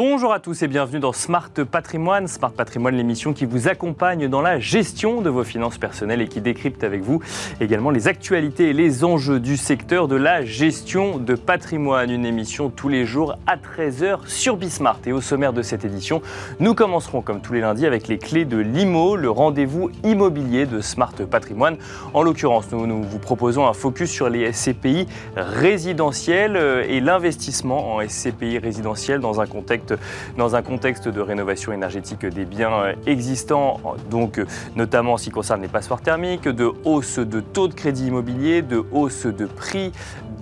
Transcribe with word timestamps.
Bonjour 0.00 0.32
à 0.32 0.38
tous 0.38 0.62
et 0.62 0.68
bienvenue 0.68 1.00
dans 1.00 1.12
Smart 1.12 1.50
Patrimoine. 1.50 2.28
Smart 2.28 2.52
Patrimoine, 2.52 2.94
l'émission 2.94 3.32
qui 3.32 3.46
vous 3.46 3.66
accompagne 3.66 4.28
dans 4.28 4.40
la 4.40 4.60
gestion 4.60 5.22
de 5.22 5.28
vos 5.28 5.42
finances 5.42 5.76
personnelles 5.76 6.20
et 6.20 6.28
qui 6.28 6.40
décrypte 6.40 6.84
avec 6.84 7.02
vous 7.02 7.20
également 7.60 7.90
les 7.90 8.06
actualités 8.06 8.68
et 8.68 8.72
les 8.72 9.02
enjeux 9.02 9.40
du 9.40 9.56
secteur 9.56 10.06
de 10.06 10.14
la 10.14 10.44
gestion 10.44 11.18
de 11.18 11.34
patrimoine. 11.34 12.12
Une 12.12 12.24
émission 12.24 12.70
tous 12.70 12.88
les 12.88 13.06
jours 13.06 13.34
à 13.48 13.56
13h 13.56 14.28
sur 14.28 14.56
Bismart. 14.56 15.00
Et 15.04 15.12
au 15.12 15.20
sommaire 15.20 15.52
de 15.52 15.62
cette 15.62 15.84
édition, 15.84 16.22
nous 16.60 16.76
commencerons 16.76 17.20
comme 17.20 17.40
tous 17.40 17.54
les 17.54 17.60
lundis 17.60 17.84
avec 17.84 18.06
les 18.06 18.18
clés 18.18 18.44
de 18.44 18.58
l'IMO, 18.58 19.16
le 19.16 19.30
rendez-vous 19.30 19.90
immobilier 20.04 20.66
de 20.66 20.80
Smart 20.80 21.14
Patrimoine. 21.28 21.76
En 22.14 22.22
l'occurrence, 22.22 22.70
nous, 22.70 22.86
nous 22.86 23.02
vous 23.02 23.18
proposons 23.18 23.66
un 23.66 23.72
focus 23.72 24.12
sur 24.12 24.28
les 24.28 24.52
SCPI 24.52 25.08
résidentiels 25.34 26.56
euh, 26.56 26.86
et 26.88 27.00
l'investissement 27.00 27.96
en 27.96 28.08
SCPI 28.08 28.58
résidentiels 28.58 29.18
dans 29.18 29.40
un 29.40 29.46
contexte 29.46 29.87
dans 30.36 30.56
un 30.56 30.62
contexte 30.62 31.08
de 31.08 31.20
rénovation 31.20 31.72
énergétique 31.72 32.24
des 32.26 32.44
biens 32.44 32.72
euh, 32.72 32.92
existants, 33.06 33.80
donc 34.10 34.38
euh, 34.38 34.46
notamment 34.76 35.14
en 35.14 35.16
ce 35.16 35.24
qui 35.24 35.30
concerne 35.30 35.62
les 35.62 35.68
passoires 35.68 36.00
thermiques, 36.00 36.48
de 36.48 36.70
hausse 36.84 37.18
de 37.18 37.40
taux 37.40 37.68
de 37.68 37.74
crédit 37.74 38.06
immobilier, 38.06 38.62
de 38.62 38.82
hausse 38.92 39.26
de 39.26 39.46
prix 39.46 39.92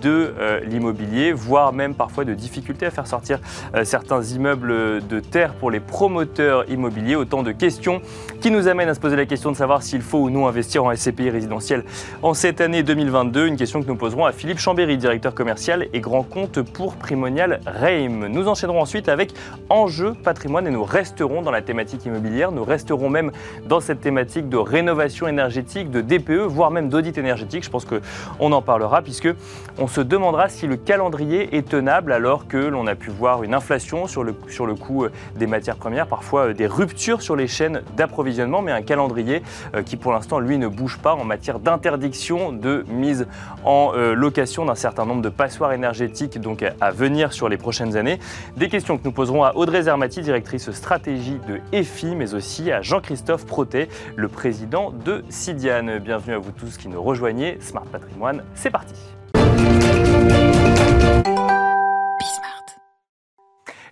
de 0.01 0.33
euh, 0.39 0.59
l'immobilier, 0.59 1.33
voire 1.33 1.73
même 1.73 1.95
parfois 1.95 2.23
de 2.23 2.33
difficultés 2.33 2.85
à 2.85 2.91
faire 2.91 3.07
sortir 3.07 3.39
certains 3.83 4.21
immeubles 4.21 5.05
de 5.07 5.19
terre 5.19 5.53
pour 5.53 5.71
les 5.71 5.79
promoteurs 5.79 6.69
immobiliers. 6.69 7.15
Autant 7.15 7.41
de 7.41 7.51
questions 7.51 8.01
qui 8.39 8.51
nous 8.51 8.67
amènent 8.67 8.89
à 8.89 8.93
se 8.93 8.99
poser 8.99 9.15
la 9.15 9.25
question 9.25 9.51
de 9.51 9.57
savoir 9.57 9.81
s'il 9.81 10.01
faut 10.01 10.19
ou 10.19 10.29
non 10.29 10.47
investir 10.47 10.83
en 10.83 10.95
SCPI 10.95 11.31
résidentiel 11.31 11.83
en 12.21 12.33
cette 12.33 12.61
année 12.61 12.83
2022. 12.83 13.47
Une 13.47 13.57
question 13.57 13.81
que 13.81 13.87
nous 13.87 13.95
poserons 13.95 14.25
à 14.25 14.31
Philippe 14.31 14.59
Chambéry, 14.59 14.97
directeur 14.97 15.33
commercial 15.33 15.87
et 15.93 15.99
grand 15.99 16.23
compte 16.23 16.61
pour 16.61 16.95
Primonial 16.95 17.59
Reim. 17.65 18.27
Nous 18.29 18.47
enchaînerons 18.47 18.81
ensuite 18.81 19.09
avec 19.09 19.33
Enjeu 19.69 20.13
patrimoine 20.13 20.65
et 20.65 20.71
nous 20.71 20.83
resterons 20.83 21.41
dans 21.41 21.51
la 21.51 21.61
thématique 21.61 22.05
immobilière, 22.05 22.51
nous 22.51 22.63
resterons 22.63 23.09
même 23.09 23.31
dans 23.65 23.81
cette 23.81 23.99
thématique 23.99 24.47
de 24.47 24.57
rénovation 24.57 25.27
énergétique, 25.27 25.91
de 25.91 26.01
DPE, 26.01 26.47
voire 26.47 26.71
même 26.71 26.89
d'audit 26.89 27.17
énergétique. 27.17 27.63
Je 27.65 27.69
pense 27.69 27.85
qu'on 27.85 28.51
en 28.51 28.61
parlera 28.61 29.01
puisque 29.01 29.29
on 29.77 29.87
se 29.87 30.01
demandera 30.01 30.49
si 30.49 30.67
le 30.67 30.77
calendrier 30.77 31.57
est 31.57 31.67
tenable 31.67 32.13
alors 32.13 32.47
que 32.47 32.57
l'on 32.57 32.87
a 32.87 32.95
pu 32.95 33.09
voir 33.09 33.43
une 33.43 33.53
inflation 33.53 34.07
sur 34.07 34.23
le, 34.23 34.33
coût 34.33 35.05
euh, 35.05 35.11
des 35.35 35.47
matières 35.47 35.75
premières, 35.75 36.07
parfois 36.07 36.47
euh, 36.47 36.53
des 36.53 36.67
ruptures 36.67 37.21
sur 37.21 37.35
les 37.35 37.47
chaînes 37.47 37.81
d'approvisionnement, 37.95 38.61
mais 38.61 38.71
un 38.71 38.81
calendrier 38.81 39.43
euh, 39.75 39.83
qui 39.83 39.97
pour 39.97 40.13
l'instant 40.13 40.39
lui 40.39 40.57
ne 40.57 40.67
bouge 40.67 40.97
pas 40.97 41.13
en 41.13 41.25
matière 41.25 41.59
d'interdiction 41.59 42.51
de 42.51 42.85
mise 42.89 43.27
en 43.63 43.91
location 43.91 44.65
d'un 44.65 44.75
certain 44.75 45.05
nombre 45.05 45.21
de 45.21 45.29
passoires 45.29 45.73
énergétiques 45.73 46.39
donc 46.39 46.63
à 46.79 46.91
venir 46.91 47.33
sur 47.33 47.49
les 47.49 47.57
prochaines 47.57 47.97
années. 47.97 48.19
Des 48.55 48.69
questions 48.69 48.97
que 48.97 49.03
nous 49.03 49.11
poserons 49.27 49.43
à 49.43 49.57
Audrey 49.57 49.81
Zermati, 49.81 50.21
directrice 50.21 50.71
stratégie 50.71 51.37
de 51.49 51.59
EFI, 51.73 52.15
mais 52.15 52.33
aussi 52.33 52.71
à 52.71 52.81
Jean-Christophe 52.81 53.45
Protet, 53.45 53.89
le 54.15 54.29
président 54.29 54.91
de 54.91 55.21
Sidiane. 55.27 55.99
Bienvenue 55.99 56.35
à 56.35 56.37
vous 56.37 56.53
tous 56.53 56.77
qui 56.77 56.87
nous 56.87 57.03
rejoignez. 57.03 57.57
Smart 57.59 57.83
Patrimoine, 57.83 58.41
c'est 58.55 58.71
parti. 58.71 58.95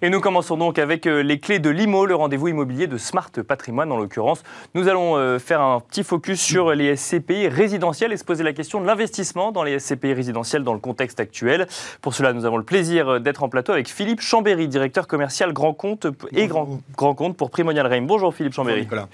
Et 0.05 0.11
nous 0.11 0.21
commençons 0.21 0.55
donc 0.55 0.77
avec 0.77 1.07
euh, 1.07 1.23
les 1.23 1.39
clés 1.39 1.57
de 1.57 1.71
l'IMO, 1.71 2.05
le 2.05 2.13
rendez-vous 2.13 2.47
immobilier 2.47 2.85
de 2.85 2.95
Smart 2.95 3.31
Patrimoine 3.31 3.91
en 3.91 3.97
l'occurrence. 3.97 4.43
Nous 4.75 4.87
allons 4.87 5.17
euh, 5.17 5.39
faire 5.39 5.61
un 5.61 5.79
petit 5.79 6.03
focus 6.03 6.39
sur 6.39 6.75
les 6.75 6.95
SCPI 6.95 7.47
résidentiels 7.47 8.13
et 8.13 8.17
se 8.17 8.23
poser 8.23 8.43
la 8.43 8.53
question 8.53 8.79
de 8.79 8.85
l'investissement 8.85 9.51
dans 9.51 9.63
les 9.63 9.79
SCPI 9.79 10.13
résidentiels 10.13 10.63
dans 10.63 10.73
le 10.73 10.79
contexte 10.79 11.19
actuel. 11.19 11.65
Pour 12.03 12.13
cela, 12.13 12.33
nous 12.33 12.45
avons 12.45 12.57
le 12.57 12.63
plaisir 12.63 13.09
euh, 13.09 13.19
d'être 13.19 13.41
en 13.41 13.49
plateau 13.49 13.71
avec 13.71 13.89
Philippe 13.89 14.21
Chambéry, 14.21 14.67
directeur 14.67 15.07
commercial 15.07 15.53
grand 15.53 15.73
compte 15.73 16.05
et 16.33 16.45
grand, 16.45 16.81
grand 16.95 17.15
compte 17.15 17.35
pour 17.35 17.49
Primonial 17.49 17.87
Reim. 17.87 18.03
Bonjour 18.03 18.31
Philippe 18.31 18.53
Chambéry. 18.53 18.87
Bonjour 18.87 19.07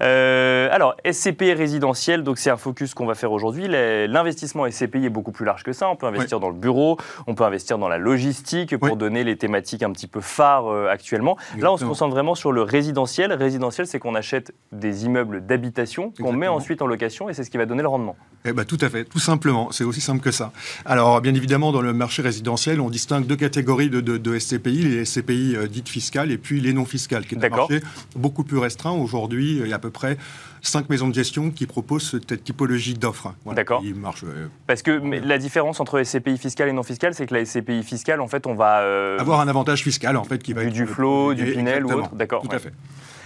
alors, 0.00 0.96
SCPI 1.08 1.52
résidentiel, 1.52 2.24
donc 2.24 2.38
c'est 2.38 2.50
un 2.50 2.56
focus 2.56 2.94
qu'on 2.94 3.04
va 3.04 3.14
faire 3.14 3.30
aujourd'hui. 3.30 3.68
L'investissement 3.68 4.68
SCPI 4.68 5.06
est 5.06 5.10
beaucoup 5.10 5.32
plus 5.32 5.44
large 5.44 5.62
que 5.62 5.72
ça. 5.72 5.88
On 5.88 5.96
peut 5.96 6.06
investir 6.06 6.40
dans 6.40 6.48
le 6.48 6.54
bureau, 6.54 6.96
on 7.26 7.34
peut 7.34 7.44
investir 7.44 7.78
dans 7.78 7.88
la 7.88 7.98
logistique 7.98 8.76
pour 8.78 8.96
donner 8.96 9.22
les 9.22 9.36
thématiques 9.36 9.82
un 9.82 9.92
petit 9.92 10.06
peu 10.06 10.20
phare 10.32 10.66
euh, 10.66 10.88
actuellement. 10.88 11.36
Là, 11.58 11.72
on 11.72 11.76
se 11.76 11.84
concentre 11.84 12.14
vraiment 12.14 12.34
sur 12.34 12.52
le 12.52 12.62
résidentiel. 12.62 13.32
Résidentiel, 13.32 13.86
c'est 13.86 13.98
qu'on 13.98 14.14
achète 14.14 14.52
des 14.72 15.04
immeubles 15.04 15.46
d'habitation 15.46 16.12
qu'on 16.20 16.32
met 16.32 16.48
ensuite 16.48 16.82
en 16.82 16.86
location 16.86 17.28
et 17.28 17.34
c'est 17.34 17.44
ce 17.44 17.50
qui 17.50 17.58
va 17.58 17.66
donner 17.66 17.82
le 17.82 17.88
rendement. 17.88 18.16
Eh 18.44 18.52
ben, 18.52 18.64
tout 18.64 18.78
à 18.80 18.88
fait, 18.88 19.04
tout 19.04 19.20
simplement. 19.20 19.70
C'est 19.70 19.84
aussi 19.84 20.00
simple 20.00 20.20
que 20.20 20.32
ça. 20.32 20.52
Alors, 20.84 21.20
bien 21.20 21.34
évidemment, 21.34 21.70
dans 21.70 21.80
le 21.80 21.92
marché 21.92 22.22
résidentiel, 22.22 22.80
on 22.80 22.90
distingue 22.90 23.24
deux 23.26 23.36
catégories 23.36 23.88
de, 23.88 24.00
de, 24.00 24.38
SCPI, 24.38 24.82
les 24.82 25.04
SCPI 25.04 25.54
euh, 25.54 25.68
dites 25.68 25.88
fiscales 25.88 26.32
et 26.32 26.38
puis 26.38 26.60
les 26.60 26.72
non 26.72 26.84
fiscales, 26.84 27.24
qui 27.24 27.36
est 27.36 27.44
un 27.44 27.48
marché 27.48 27.80
beaucoup 28.16 28.42
plus 28.42 28.58
restreint. 28.58 28.92
Aujourd'hui, 28.92 29.58
il 29.58 29.68
y 29.68 29.72
a 29.72 29.76
à 29.76 29.78
peu 29.78 29.90
près 29.90 30.16
cinq 30.60 30.88
maisons 30.90 31.08
de 31.08 31.14
gestion 31.14 31.50
qui 31.50 31.66
proposent 31.66 32.10
cette 32.10 32.42
typologie 32.42 32.94
d'offres. 32.94 33.34
D'accord. 33.46 33.82
Euh, 33.84 34.46
Parce 34.66 34.82
que 34.82 34.90
la 34.90 35.38
différence 35.38 35.80
entre 35.80 36.02
SCPI 36.02 36.38
fiscale 36.38 36.68
et 36.68 36.72
non 36.72 36.82
fiscale, 36.82 37.14
c'est 37.14 37.26
que 37.26 37.34
la 37.34 37.44
SCPI 37.44 37.82
fiscale, 37.82 38.20
en 38.20 38.28
fait, 38.28 38.46
on 38.46 38.54
va 38.54 39.16
avoir 39.18 39.40
un 39.40 39.48
avantage 39.48 39.82
fiscal 39.82 40.11
en 40.16 40.24
fait 40.24 40.42
qui 40.42 40.52
va 40.52 40.62
du, 40.62 40.68
être 40.68 40.74
du 40.74 40.86
flow, 40.86 41.34
du 41.34 41.52
Pinel 41.52 41.86
ou 41.86 41.92
autre. 41.92 42.14
D'accord. 42.14 42.42
Tout 42.42 42.54
à 42.54 42.58
fait. 42.58 42.72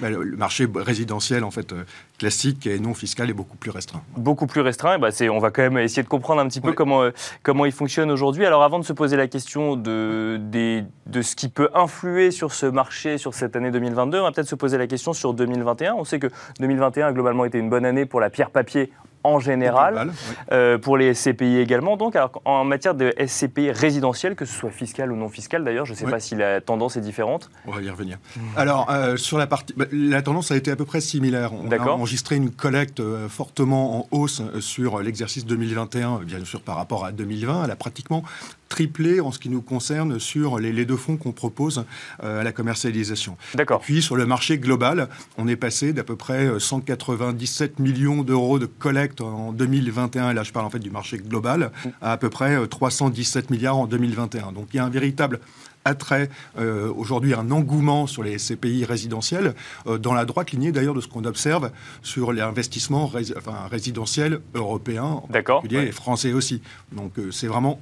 Le 0.02 0.36
marché 0.36 0.66
résidentiel 0.74 1.42
en 1.42 1.50
fait 1.50 1.72
euh, 1.72 1.84
classique 2.18 2.66
et 2.66 2.78
non 2.78 2.92
fiscal 2.92 3.30
est 3.30 3.34
beaucoup 3.34 3.56
plus 3.56 3.70
restreint. 3.70 4.02
Beaucoup 4.16 4.46
plus 4.46 4.60
restreint. 4.60 4.98
Bah 4.98 5.08
on 5.30 5.38
va 5.38 5.50
quand 5.50 5.62
même 5.62 5.78
essayer 5.78 6.02
de 6.02 6.08
comprendre 6.08 6.42
un 6.42 6.48
petit 6.48 6.60
peu 6.60 6.72
comment, 6.72 7.02
euh, 7.02 7.12
comment 7.42 7.64
il 7.64 7.72
fonctionne 7.72 8.10
aujourd'hui. 8.10 8.44
Alors 8.44 8.62
avant 8.62 8.78
de 8.78 8.84
se 8.84 8.92
poser 8.92 9.16
la 9.16 9.26
question 9.26 9.74
de, 9.74 10.38
de 10.38 11.22
ce 11.22 11.34
qui 11.34 11.48
peut 11.48 11.70
influer 11.74 12.30
sur 12.30 12.52
ce 12.52 12.66
marché 12.66 13.16
sur 13.16 13.32
cette 13.32 13.56
année 13.56 13.70
2022, 13.70 14.20
on 14.20 14.24
va 14.24 14.32
peut-être 14.32 14.48
se 14.48 14.54
poser 14.54 14.76
la 14.76 14.86
question 14.86 15.14
sur 15.14 15.32
2021. 15.32 15.94
On 15.94 16.04
sait 16.04 16.18
que 16.18 16.28
2021 16.60 17.06
a 17.06 17.12
globalement 17.12 17.46
été 17.46 17.58
une 17.58 17.70
bonne 17.70 17.86
année 17.86 18.04
pour 18.04 18.20
la 18.20 18.28
pierre 18.28 18.50
papier 18.50 18.92
en 19.26 19.40
général, 19.40 20.12
euh, 20.52 20.78
pour 20.78 20.96
les 20.96 21.14
SCPI 21.14 21.58
également. 21.58 21.96
Donc, 21.96 22.16
alors, 22.16 22.40
en 22.44 22.64
matière 22.64 22.94
de 22.94 23.12
SCPI 23.18 23.70
résidentiel, 23.72 24.34
que 24.34 24.44
ce 24.44 24.54
soit 24.54 24.70
fiscal 24.70 25.12
ou 25.12 25.16
non 25.16 25.28
fiscal 25.28 25.64
d'ailleurs, 25.64 25.86
je 25.86 25.92
ne 25.92 25.96
sais 25.96 26.06
pas 26.06 26.20
si 26.20 26.34
la 26.34 26.60
tendance 26.60 26.96
est 26.96 27.00
différente. 27.00 27.50
On 27.66 27.72
va 27.72 27.82
y 27.82 27.90
revenir. 27.90 28.18
Alors, 28.56 28.90
euh, 28.90 29.16
sur 29.16 29.38
la 29.38 29.46
partie, 29.46 29.74
bah, 29.76 29.86
la 29.92 30.22
tendance 30.22 30.50
a 30.50 30.56
été 30.56 30.70
à 30.70 30.76
peu 30.76 30.84
près 30.84 31.00
similaire. 31.00 31.52
On 31.52 31.70
a 31.70 31.78
enregistré 31.78 32.36
une 32.36 32.50
collecte 32.50 33.00
euh, 33.00 33.28
fortement 33.28 34.00
en 34.00 34.08
hausse 34.10 34.42
sur 34.60 35.00
l'exercice 35.00 35.44
2021, 35.46 36.20
bien 36.20 36.44
sûr 36.44 36.60
par 36.60 36.76
rapport 36.76 37.04
à 37.04 37.12
2020. 37.12 37.64
Elle 37.64 37.70
a 37.70 37.76
pratiquement 37.76 38.22
triplé 38.68 39.20
en 39.20 39.30
ce 39.30 39.38
qui 39.38 39.48
nous 39.48 39.62
concerne 39.62 40.18
sur 40.18 40.58
les, 40.58 40.84
deux 40.84 40.96
fonds 40.96 41.16
qu'on 41.16 41.32
propose 41.32 41.84
à 42.20 42.42
la 42.42 42.52
commercialisation. 42.52 43.36
D'accord. 43.54 43.80
Puis 43.80 44.02
sur 44.02 44.16
le 44.16 44.26
marché 44.26 44.58
global, 44.58 45.08
on 45.38 45.48
est 45.48 45.56
passé 45.56 45.92
d'à 45.92 46.04
peu 46.04 46.16
près 46.16 46.48
197 46.58 47.78
millions 47.78 48.22
d'euros 48.22 48.58
de 48.58 48.66
collecte 48.66 49.20
en 49.20 49.52
2021, 49.52 50.30
et 50.30 50.34
là 50.34 50.42
je 50.42 50.52
parle 50.52 50.66
en 50.66 50.70
fait 50.70 50.78
du 50.78 50.90
marché 50.90 51.18
global, 51.18 51.70
à 52.00 52.16
à 52.16 52.18
peu 52.18 52.30
près 52.30 52.66
317 52.66 53.44
euh, 53.50 53.54
milliards 53.54 53.76
en 53.76 53.86
2021. 53.86 54.52
Donc 54.52 54.68
il 54.72 54.78
y 54.78 54.80
a 54.80 54.84
un 54.86 54.90
véritable 54.90 55.40
attrait, 55.84 56.30
euh, 56.58 56.90
aujourd'hui 56.96 57.34
un 57.34 57.50
engouement 57.50 58.06
sur 58.06 58.22
les 58.22 58.38
CPI 58.38 58.86
résidentiels, 58.86 59.54
euh, 59.86 59.98
dans 59.98 60.14
la 60.14 60.24
droite 60.24 60.50
lignée 60.52 60.72
d'ailleurs 60.72 60.94
de 60.94 61.02
ce 61.02 61.08
qu'on 61.08 61.26
observe 61.26 61.70
sur 62.02 62.32
les 62.32 62.40
investissements 62.40 63.04
enfin, 63.04 63.68
résidentiels 63.70 64.40
européens, 64.54 65.04
en 65.04 65.28
particulier 65.28 65.88
et 65.88 65.92
français 65.92 66.32
aussi. 66.32 66.62
Donc 66.92 67.12
c'est 67.30 67.48
vraiment 67.48 67.80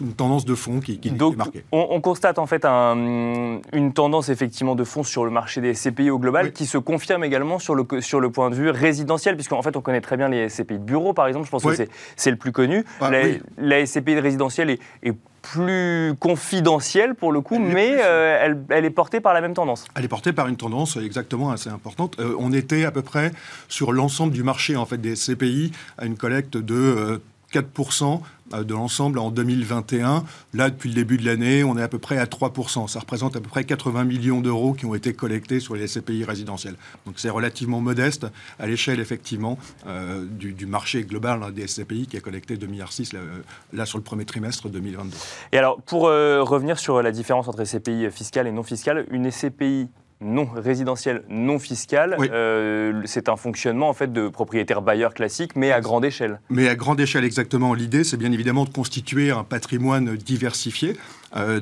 une 0.00 0.12
tendance 0.12 0.44
de 0.44 0.54
fond 0.54 0.80
qui, 0.80 0.98
qui 0.98 1.10
Donc, 1.10 1.34
est 1.34 1.36
marquée. 1.36 1.64
On, 1.72 2.00
constate 2.00 2.38
en 2.38 2.46
fait 2.46 2.64
une 2.64 3.92
tendance 3.94 4.28
effectivement 4.28 4.74
de 4.74 4.84
fond 4.84 5.02
sur 5.02 5.24
le 5.24 5.30
marché 5.30 5.60
des 5.60 5.74
SCPI 5.74 6.10
au 6.10 6.18
global 6.18 6.52
qui 6.52 6.66
se 6.66 6.78
confirme 6.78 7.24
également 7.24 7.58
sur 7.58 7.74
le, 7.74 7.86
sur 8.00 8.20
le 8.20 8.30
point 8.30 8.50
de 8.50 8.54
vue 8.54 8.70
résidentiel, 8.70 9.36
puisqu'en 9.36 9.62
fait 9.62 9.76
on 9.76 9.80
connaît 9.80 10.00
très 10.00 10.16
bien 10.16 10.28
les 10.28 10.48
SCPI 10.48 10.74
de 10.74 10.84
bureau 10.84 11.12
par 11.12 11.26
exemple, 11.26 11.46
je 11.46 11.50
pense 11.50 11.62
que 11.62 11.86
c'est 12.16 12.30
le 12.30 12.36
plus 12.36 12.52
connu. 12.52 12.84
Ah, 13.00 13.10
la, 13.10 13.22
la, 13.58 13.86
SCPI 13.86 14.14
de 14.14 14.20
résidentiel 14.20 14.70
est, 14.70 14.80
est 15.02 15.14
plus 15.42 16.14
confidentielle 16.18 17.14
pour 17.14 17.32
le 17.32 17.40
coup, 17.40 17.58
mais 17.58 17.96
euh, 17.98 18.38
elle, 18.42 18.64
elle, 18.70 18.84
est 18.84 18.90
portée 18.90 19.20
par 19.20 19.34
la 19.34 19.40
même 19.40 19.54
tendance. 19.54 19.86
Elle 19.94 20.04
est 20.04 20.08
portée 20.08 20.32
par 20.32 20.48
une 20.48 20.56
tendance 20.56 20.96
exactement 20.96 21.50
assez 21.50 21.70
importante. 21.70 22.18
Euh, 22.20 22.34
on 22.38 22.52
était 22.52 22.84
à 22.84 22.90
peu 22.90 23.02
près 23.02 23.32
sur 23.68 23.92
l'ensemble 23.92 24.32
du 24.32 24.42
marché 24.42 24.76
en 24.76 24.86
fait 24.86 24.98
des 24.98 25.16
SCPI 25.16 25.72
à 25.96 26.06
une 26.06 26.16
collecte 26.16 26.56
de 26.56 26.74
euh, 26.74 27.18
4% 27.52 28.20
euh, 28.54 28.64
de 28.64 28.74
l'ensemble 28.74 29.18
en 29.18 29.30
2021. 29.30 30.24
Là, 30.54 30.70
depuis 30.70 30.88
le 30.88 30.94
début 30.94 31.16
de 31.16 31.24
l'année, 31.24 31.64
on 31.64 31.76
est 31.76 31.82
à 31.82 31.88
peu 31.88 31.98
près 31.98 32.18
à 32.18 32.24
3%. 32.24 32.88
Ça 32.88 33.00
représente 33.00 33.36
à 33.36 33.40
peu 33.40 33.48
près 33.48 33.64
80 33.64 34.04
millions 34.04 34.40
d'euros 34.40 34.72
qui 34.72 34.86
ont 34.86 34.94
été 34.94 35.12
collectés 35.12 35.60
sur 35.60 35.74
les 35.74 35.86
SCPI 35.86 36.24
résidentiels. 36.24 36.76
Donc 37.06 37.14
c'est 37.18 37.30
relativement 37.30 37.80
modeste 37.80 38.26
à 38.58 38.66
l'échelle, 38.66 39.00
effectivement, 39.00 39.58
euh, 39.86 40.24
du, 40.24 40.66
marché 40.66 41.02
global 41.02 41.42
hein, 41.42 41.50
des 41.50 41.66
SCPI 41.66 42.06
qui 42.06 42.16
a 42.16 42.20
collecté 42.20 42.56
2,6 42.56 42.68
milliards 42.68 42.90
là, 43.12 43.18
euh, 43.18 43.38
là, 43.72 43.86
sur 43.86 43.98
le 43.98 44.04
premier 44.04 44.24
trimestre 44.24 44.68
2022. 44.68 45.16
Et 45.52 45.58
alors, 45.58 45.80
pour 45.82 46.02
revenir 46.02 46.78
sur 46.78 47.02
la 47.02 47.10
différence 47.10 47.48
entre 47.48 47.64
SCPI 47.64 48.10
fiscales 48.10 48.46
et 48.46 48.52
non 48.52 48.62
fiscales, 48.62 49.06
une 49.10 49.30
SCPI 49.30 49.88
non 50.20 50.48
résidentiel, 50.54 51.22
non 51.28 51.58
fiscal, 51.58 52.16
euh, 52.20 53.02
c'est 53.04 53.28
un 53.28 53.36
fonctionnement 53.36 53.88
en 53.88 53.92
fait 53.92 54.12
de 54.12 54.28
propriétaire 54.28 54.82
bailleur 54.82 55.14
classique, 55.14 55.54
mais 55.54 55.70
à 55.70 55.80
grande 55.80 56.04
échelle. 56.04 56.40
Mais 56.50 56.68
à 56.68 56.74
grande 56.74 57.00
échelle, 57.00 57.24
exactement. 57.24 57.74
L'idée, 57.74 58.04
c'est 58.04 58.16
bien 58.16 58.32
évidemment 58.32 58.64
de 58.64 58.70
constituer 58.70 59.30
un 59.30 59.44
patrimoine 59.44 60.16
diversifié 60.16 60.96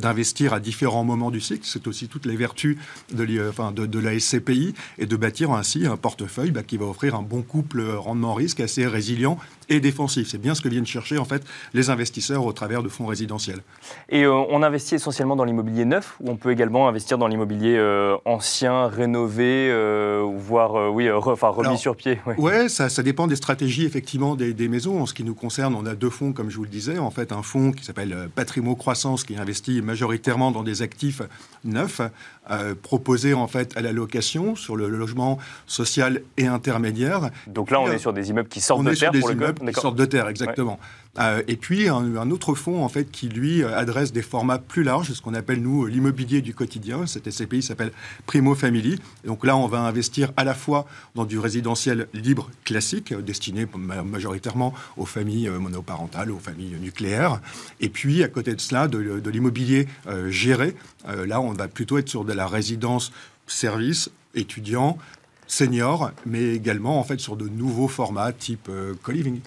d'investir 0.00 0.54
à 0.54 0.60
différents 0.60 1.02
moments 1.02 1.32
du 1.32 1.40
cycle. 1.40 1.62
C'est 1.64 1.88
aussi 1.88 2.06
toutes 2.06 2.24
les 2.24 2.36
vertus 2.36 2.78
de, 3.12 3.48
enfin, 3.48 3.72
de, 3.72 3.98
la 3.98 4.16
SCPI 4.16 4.74
et 4.96 5.06
de 5.06 5.16
bâtir 5.16 5.50
ainsi 5.50 5.86
un 5.86 5.96
portefeuille 5.96 6.52
bah, 6.52 6.62
qui 6.62 6.76
va 6.76 6.86
offrir 6.86 7.16
un 7.16 7.22
bon 7.22 7.42
couple 7.42 7.82
rendement-risque 7.82 8.60
assez 8.60 8.86
résilient 8.86 9.38
et 9.68 9.80
défensif. 9.80 10.28
C'est 10.28 10.38
bien 10.38 10.54
ce 10.54 10.60
que 10.60 10.68
viennent 10.68 10.86
chercher 10.86 11.18
en 11.18 11.24
fait 11.24 11.42
les 11.74 11.90
investisseurs 11.90 12.44
au 12.44 12.52
travers 12.52 12.82
de 12.82 12.88
fonds 12.88 13.06
résidentiels. 13.06 13.60
Et 14.08 14.24
euh, 14.24 14.32
on 14.32 14.62
investit 14.62 14.94
essentiellement 14.94 15.36
dans 15.36 15.44
l'immobilier 15.44 15.84
neuf 15.84 16.16
ou 16.20 16.30
on 16.30 16.36
peut 16.36 16.50
également 16.50 16.88
investir 16.88 17.18
dans 17.18 17.26
l'immobilier 17.26 17.76
euh, 17.76 18.16
ancien, 18.24 18.86
rénové, 18.88 19.70
euh, 19.70 20.24
voire 20.36 20.92
oui, 20.92 21.10
enfin 21.10 21.48
remis 21.48 21.78
sur 21.78 21.96
pied. 21.96 22.18
Oui, 22.26 22.34
ouais, 22.38 22.68
ça, 22.68 22.88
ça, 22.88 23.02
dépend 23.02 23.26
des 23.26 23.36
stratégies 23.36 23.84
effectivement 23.84 24.36
des, 24.36 24.52
des, 24.52 24.68
maisons. 24.68 25.00
En 25.00 25.06
ce 25.06 25.14
qui 25.14 25.24
nous 25.24 25.34
concerne, 25.34 25.74
on 25.74 25.86
a 25.86 25.94
deux 25.94 26.10
fonds 26.10 26.32
comme 26.32 26.50
je 26.50 26.56
vous 26.56 26.64
le 26.64 26.70
disais. 26.70 26.98
En 26.98 27.10
fait, 27.10 27.32
un 27.32 27.42
fonds 27.42 27.72
qui 27.72 27.84
s'appelle 27.84 28.28
Patrimo 28.34 28.74
Croissance 28.74 29.24
qui 29.24 29.36
investit 29.36 29.82
majoritairement 29.82 30.50
dans 30.50 30.62
des 30.62 30.82
actifs 30.82 31.22
neufs 31.64 32.00
proposés 32.82 33.34
en 33.34 33.46
fait 33.46 33.76
à 33.76 33.80
la 33.80 33.92
location 33.92 34.54
sur 34.54 34.76
le, 34.76 34.88
logement 34.88 35.38
social 35.66 36.22
et 36.36 36.46
intermédiaire. 36.46 37.30
Donc 37.46 37.70
là, 37.70 37.80
on 37.80 37.90
est 37.90 37.98
sur 37.98 38.12
des 38.12 38.30
immeubles 38.30 38.48
qui 38.48 38.60
sortent 38.60 38.84
de 38.84 38.94
terre 38.94 39.12
pour 39.12 39.28
le 39.28 39.72
qui 39.72 39.80
sortent 39.80 39.96
de 39.96 40.04
terre, 40.04 40.28
exactement. 40.28 40.78
Euh, 41.18 41.42
et 41.48 41.56
puis 41.56 41.88
un, 41.88 42.30
autre 42.30 42.54
fonds 42.54 42.84
en 42.84 42.88
fait 42.88 43.10
qui 43.10 43.28
lui 43.28 43.64
adresse 43.64 44.12
des 44.12 44.22
formats 44.22 44.58
plus 44.58 44.82
larges, 44.82 45.12
ce 45.12 45.22
qu'on 45.22 45.34
appelle 45.34 45.60
nous 45.60 45.86
l'immobilier 45.86 46.40
du 46.40 46.54
quotidien. 46.54 47.06
Cet 47.06 47.30
SCPI 47.30 47.62
s'appelle 47.62 47.92
Primo 48.26 48.54
Family. 48.54 48.98
donc 49.24 49.44
là, 49.44 49.56
on 49.56 49.66
va 49.66 49.80
investir 49.80 50.32
à 50.36 50.44
la 50.44 50.54
fois 50.54 50.86
dans 51.14 51.24
du 51.24 51.38
résidentiel 51.38 52.08
libre 52.12 52.50
classique, 52.64 53.14
destiné 53.14 53.66
majoritairement 53.76 54.74
aux 54.96 55.06
familles 55.06 55.48
euh, 55.48 55.58
monoparentales, 55.58 56.30
aux 56.30 56.38
familles 56.38 56.76
nucléaires, 56.80 57.40
et 57.80 57.88
puis 57.88 58.22
à 58.22 58.28
côté 58.28 58.54
de 58.54 58.60
cela, 58.60 58.88
de, 58.88 59.30
l'immobilier 59.30 59.86
euh, 60.06 60.30
géré. 60.30 60.76
là, 61.26 61.40
on 61.40 61.52
va 61.52 61.68
plutôt 61.68 61.98
être 61.98 62.08
sur 62.08 62.24
de 62.24 62.32
la 62.32 62.46
résidence 62.46 63.12
service 63.46 64.10
étudiants, 64.34 64.98
senior, 65.46 66.10
mais 66.24 66.54
également 66.54 66.98
en 66.98 67.04
fait 67.04 67.20
sur 67.20 67.36
de 67.36 67.48
nouveaux 67.48 67.88
formats 67.88 68.32
type 68.32 68.68
euh, 68.68 68.94
co-living. 69.02 69.40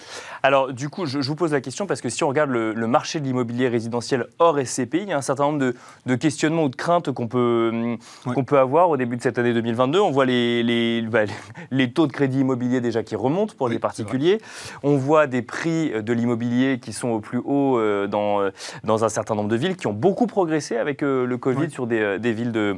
Alors 0.44 0.74
du 0.74 0.90
coup, 0.90 1.06
je, 1.06 1.20
vous 1.20 1.36
pose 1.36 1.52
la 1.52 1.62
question 1.62 1.86
parce 1.86 2.02
que 2.02 2.10
si 2.10 2.24
on 2.24 2.30
regarde 2.30 2.50
le, 2.50 2.74
marché 2.88 3.20
de 3.20 3.26
l'immobilier 3.26 3.68
résidentiel 3.68 4.28
hors 4.40 4.58
SCPI, 4.60 5.00
il 5.02 5.10
y 5.10 5.14
a 5.14 5.18
un 5.18 5.22
certain 5.22 5.52
nombre 5.52 5.74
de, 6.06 6.16
questionnements 6.16 6.64
ou 6.64 6.70
de 6.70 6.76
craintes 6.76 7.12
qu'on 7.12 7.28
peut, 7.28 7.70
hum, 7.72 7.98
qu'on 8.34 8.44
peut 8.44 8.58
avoir 8.58 8.90
au 8.90 8.98
début 8.98 9.18
de 9.18 9.22
cette 9.22 9.38
année 9.38 9.54
2022. 9.54 10.00
On 10.00 10.12
voit 10.12 10.26
les, 10.26 10.64
les, 10.64 11.02
bah, 11.02 11.26
les 11.72 11.92
taux 11.92 12.08
de 12.08 12.12
crédit 12.12 12.40
immobilier 12.40 12.82
déjà 12.82 13.04
qui 13.04 13.16
remontent 13.16 13.54
pour 13.58 13.70
les 13.70 13.80
particuliers. 13.80 14.40
On 14.84 14.98
voit 14.98 15.28
des 15.28 15.42
prix 15.42 15.92
de 16.02 16.14
l'immobilier 16.14 16.80
qui 16.80 16.94
sont 16.94 17.10
au 17.10 17.20
plus 17.20 17.42
haut 17.44 17.78
euh, 17.78 18.08
dans, 18.08 18.42
euh, 18.42 18.52
dans 18.84 19.04
un 19.04 19.10
certain 19.10 19.36
nombre 19.36 19.50
de 19.50 19.56
villes 19.56 19.76
qui 19.76 19.88
ont 19.88 19.94
beaucoup 19.94 20.28
progressé 20.28 20.78
avec 20.78 21.02
le 21.02 21.38
Covid 21.38 21.70
sur 21.70 21.88
des, 21.88 22.18
des 22.20 22.34
villes 22.34 22.52
de 22.52 22.78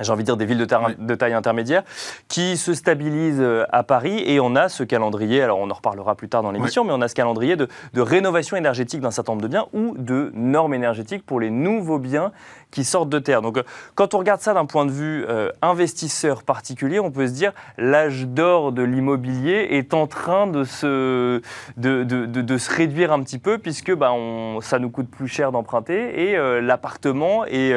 j'ai 0.00 0.12
envie 0.12 0.22
de 0.22 0.26
dire 0.26 0.36
des 0.36 0.46
villes 0.46 0.58
de, 0.58 1.14
taille 1.14 1.32
intermédiaire, 1.32 1.82
qui 2.28 2.56
se 2.56 2.74
stabilisent 2.74 3.40
euh, 3.40 3.64
à 3.70 3.82
Paris. 3.82 4.22
Et 4.26 4.40
on 4.40 4.56
a 4.56 4.68
ce 4.68 4.82
calendrier, 4.82 5.42
alors 5.42 5.58
on 5.58 5.70
en 5.70 5.74
reparlera 5.74 6.14
plus 6.14 6.28
tard 6.28 6.42
dans 6.42 6.52
l'émission, 6.52 6.84
mais 6.84 6.92
on 6.92 7.00
a 7.00 7.08
ce 7.08 7.14
calendrier 7.14 7.56
de, 7.56 7.68
de 7.94 8.00
rénovation 8.00 8.56
énergétique 8.56 9.00
d'un 9.00 9.10
certain 9.10 9.32
nombre 9.32 9.42
de 9.42 9.48
biens 9.48 9.66
ou 9.72 9.94
de 9.98 10.30
normes 10.34 10.74
énergétiques 10.74 11.24
pour 11.24 11.40
les 11.40 11.50
nouveaux 11.50 11.98
biens 11.98 12.32
qui 12.70 12.84
sortent 12.84 13.08
de 13.08 13.18
terre. 13.18 13.42
Donc 13.42 13.58
euh, 13.58 13.62
quand 13.94 14.14
on 14.14 14.18
regarde 14.18 14.40
ça 14.40 14.54
d'un 14.54 14.66
point 14.66 14.86
de 14.86 14.90
vue 14.90 15.24
euh, 15.28 15.50
investisseur 15.62 16.42
particulier, 16.42 17.00
on 17.00 17.10
peut 17.10 17.26
se 17.26 17.32
dire 17.32 17.52
l'âge 17.78 18.26
d'or 18.26 18.72
de 18.72 18.82
l'immobilier 18.82 19.68
est 19.70 19.94
en 19.94 20.06
train 20.06 20.46
de 20.46 20.64
se, 20.64 21.40
de, 21.76 22.04
de, 22.04 22.26
de, 22.26 22.58
se 22.58 22.70
réduire 22.70 23.12
un 23.12 23.22
petit 23.22 23.38
peu 23.38 23.58
puisque 23.58 23.94
bah, 23.94 24.12
on, 24.12 24.60
ça 24.60 24.78
nous 24.78 24.90
coûte 24.90 25.08
plus 25.08 25.28
cher 25.28 25.52
d'emprunter 25.52 26.28
et 26.28 26.36
euh, 26.36 26.60
l'appartement 26.60 27.46
est, 27.46 27.72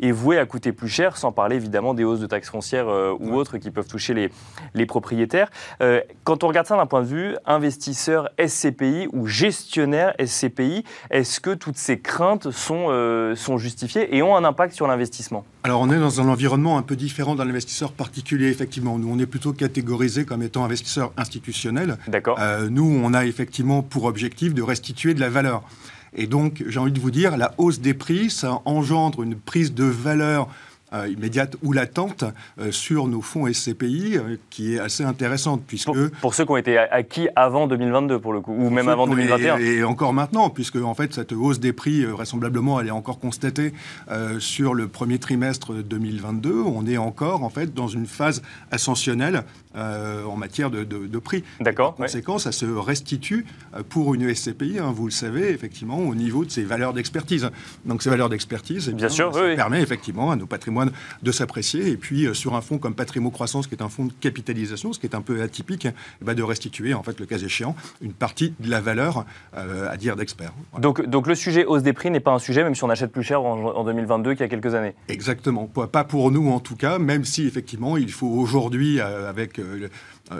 est, 0.00 0.10
voué 0.10 0.38
à 0.38 0.46
coûter 0.46 0.72
plus 0.72 0.88
cher, 0.88 1.16
sans 1.16 1.32
parler 1.32 1.56
évidemment 1.56 1.94
des 1.94 2.04
hausses 2.04 2.20
de 2.20 2.26
taxes 2.26 2.50
foncières 2.50 2.88
ou 3.20 3.34
autres 3.34 3.58
qui 3.58 3.70
peuvent 3.70 3.86
toucher 3.86 4.14
les, 4.14 4.30
les 4.74 4.86
propriétaires. 4.86 5.50
quand 6.24 6.44
on 6.44 6.48
regarde 6.48 6.66
ça 6.66 6.76
d'un 6.76 6.86
point 6.86 7.02
de 7.02 7.06
vue 7.06 7.36
investisseur 7.44 8.30
SCPI 8.44 9.08
ou 9.12 9.26
gestionnaire 9.26 10.14
SCPI, 10.24 10.84
est-ce 11.10 11.40
que 11.40 11.50
toutes 11.54 11.76
ces 11.76 12.00
craintes 12.00 12.50
sont, 12.50 13.34
sont 13.36 13.58
justifiées 13.58 14.16
et 14.16 14.22
ont 14.22 14.37
un 14.38 14.44
impact 14.44 14.74
sur 14.74 14.86
l'investissement 14.86 15.44
Alors 15.64 15.80
on 15.80 15.90
est 15.90 15.98
dans 15.98 16.20
un 16.20 16.28
environnement 16.28 16.78
un 16.78 16.82
peu 16.82 16.96
différent 16.96 17.34
d'un 17.34 17.48
investisseur 17.48 17.92
particulier, 17.92 18.48
effectivement. 18.48 18.98
Nous, 18.98 19.10
on 19.12 19.18
est 19.18 19.26
plutôt 19.26 19.52
catégorisé 19.52 20.24
comme 20.24 20.42
étant 20.42 20.64
investisseur 20.64 21.12
institutionnel. 21.16 21.98
D'accord. 22.08 22.38
Euh, 22.40 22.68
nous, 22.70 23.00
on 23.02 23.12
a 23.14 23.26
effectivement 23.26 23.82
pour 23.82 24.04
objectif 24.04 24.54
de 24.54 24.62
restituer 24.62 25.14
de 25.14 25.20
la 25.20 25.28
valeur. 25.28 25.62
Et 26.14 26.26
donc, 26.26 26.64
j'ai 26.66 26.80
envie 26.80 26.92
de 26.92 27.00
vous 27.00 27.10
dire, 27.10 27.36
la 27.36 27.54
hausse 27.58 27.80
des 27.80 27.94
prix, 27.94 28.30
ça 28.30 28.60
engendre 28.64 29.22
une 29.22 29.34
prise 29.36 29.74
de 29.74 29.84
valeur 29.84 30.48
euh, 30.94 31.06
immédiate 31.06 31.56
ou 31.62 31.74
latente 31.74 32.24
euh, 32.58 32.72
sur 32.72 33.08
nos 33.08 33.20
fonds 33.20 33.46
SCPI 33.52 34.16
euh, 34.16 34.36
qui 34.48 34.74
est 34.74 34.78
assez 34.78 35.04
intéressante 35.04 35.60
puisque 35.66 36.08
pour, 36.22 36.34
ceux 36.34 36.46
qui 36.46 36.50
ont 36.50 36.56
été 36.56 36.78
acquis 36.78 37.28
avant 37.36 37.66
2022 37.66 38.18
pour 38.18 38.32
le 38.32 38.40
coup 38.40 38.54
ou 38.54 38.70
même 38.70 38.88
avant 38.88 39.06
2021 39.06 39.58
et, 39.58 39.84
encore 39.84 40.14
maintenant 40.14 40.48
puisque 40.48 40.76
en 40.76 40.94
fait 40.94 41.12
cette 41.12 41.32
hausse 41.32 41.60
des 41.60 41.74
prix 41.74 42.06
vraisemblablement 42.06 42.80
elle 42.80 42.86
est 42.86 42.90
encore 42.90 43.18
constatée 43.18 43.74
sur 44.38 44.72
le 44.72 44.88
premier 44.88 45.18
trimestre 45.18 45.74
2022 45.74 46.62
on 46.62 46.86
est 46.86 46.96
encore 46.96 47.44
en 47.44 47.50
fait 47.50 47.74
dans 47.74 47.88
une 47.88 48.06
phase 48.06 48.40
ascensionnelle 48.70 49.44
en 49.78 50.36
matière 50.36 50.70
de, 50.70 51.18
prix. 51.18 51.44
D'accord. 51.60 51.94
En 51.98 52.02
conséquence, 52.02 52.44
ça 52.44 52.52
se 52.52 52.66
restitue 52.66 53.44
pour 53.88 54.14
une 54.14 54.34
SCPI, 54.34 54.78
hein, 54.78 54.92
vous 54.94 55.06
le 55.06 55.10
savez, 55.10 55.50
effectivement, 55.50 55.98
au 55.98 56.14
niveau 56.14 56.44
de 56.44 56.50
ses 56.50 56.64
valeurs 56.64 56.92
d'expertise. 56.92 57.50
Donc 57.84 58.02
ces 58.02 58.10
valeurs 58.10 58.28
d'expertise, 58.28 58.88
eh 58.90 58.94
bien, 58.94 59.08
sûr, 59.08 59.34
ça 59.34 59.40
permet 59.56 59.82
effectivement 59.82 60.30
à 60.30 60.36
nos 60.36 60.46
patrimoines 60.46 60.92
de 61.22 61.32
s'apprécier. 61.32 61.88
Et 61.88 61.96
puis, 61.96 62.26
euh, 62.26 62.34
sur 62.34 62.54
un 62.54 62.60
fonds 62.60 62.78
comme 62.78 62.94
Patrimo 62.94 63.30
Croissance, 63.30 63.66
qui 63.66 63.74
est 63.74 63.82
un 63.82 63.88
fonds 63.88 64.06
de 64.06 64.12
capitalisation, 64.20 64.92
ce 64.92 64.98
qui 64.98 65.06
est 65.06 65.14
un 65.14 65.20
peu 65.20 65.42
atypique, 65.42 65.86
eh 65.86 66.24
ben, 66.24 66.34
de 66.34 66.42
restituer, 66.42 66.94
en 66.94 67.02
fait, 67.02 67.18
le 67.20 67.26
cas 67.26 67.38
échéant, 67.38 67.74
une 68.00 68.12
partie 68.12 68.54
de 68.60 68.70
la 68.70 68.80
valeur 68.80 69.24
euh, 69.56 69.90
à 69.90 69.96
dire 69.96 70.16
d'experts. 70.16 70.52
Donc, 70.78 71.04
donc, 71.06 71.26
le 71.26 71.34
sujet 71.34 71.64
hausse 71.64 71.82
des 71.82 71.92
prix 71.92 72.10
n'est 72.10 72.20
pas 72.20 72.32
un 72.32 72.38
sujet, 72.38 72.64
même 72.64 72.74
si 72.74 72.84
on 72.84 72.90
achète 72.90 73.12
plus 73.12 73.22
cher 73.22 73.42
en, 73.42 73.84
2022 73.84 74.32
qu'il 74.32 74.40
y 74.40 74.44
a 74.44 74.48
quelques 74.48 74.74
années 74.74 74.94
Exactement. 75.08 75.66
Pas 75.66 76.04
pour 76.04 76.30
nous, 76.30 76.50
en 76.50 76.60
tout 76.60 76.76
cas, 76.76 76.98
même 76.98 77.24
si, 77.24 77.46
effectivement, 77.46 77.96
il 77.96 78.10
faut 78.10 78.26
aujourd'hui, 78.26 79.00
euh, 79.00 79.28
avec 79.28 79.58
euh, 79.68 79.88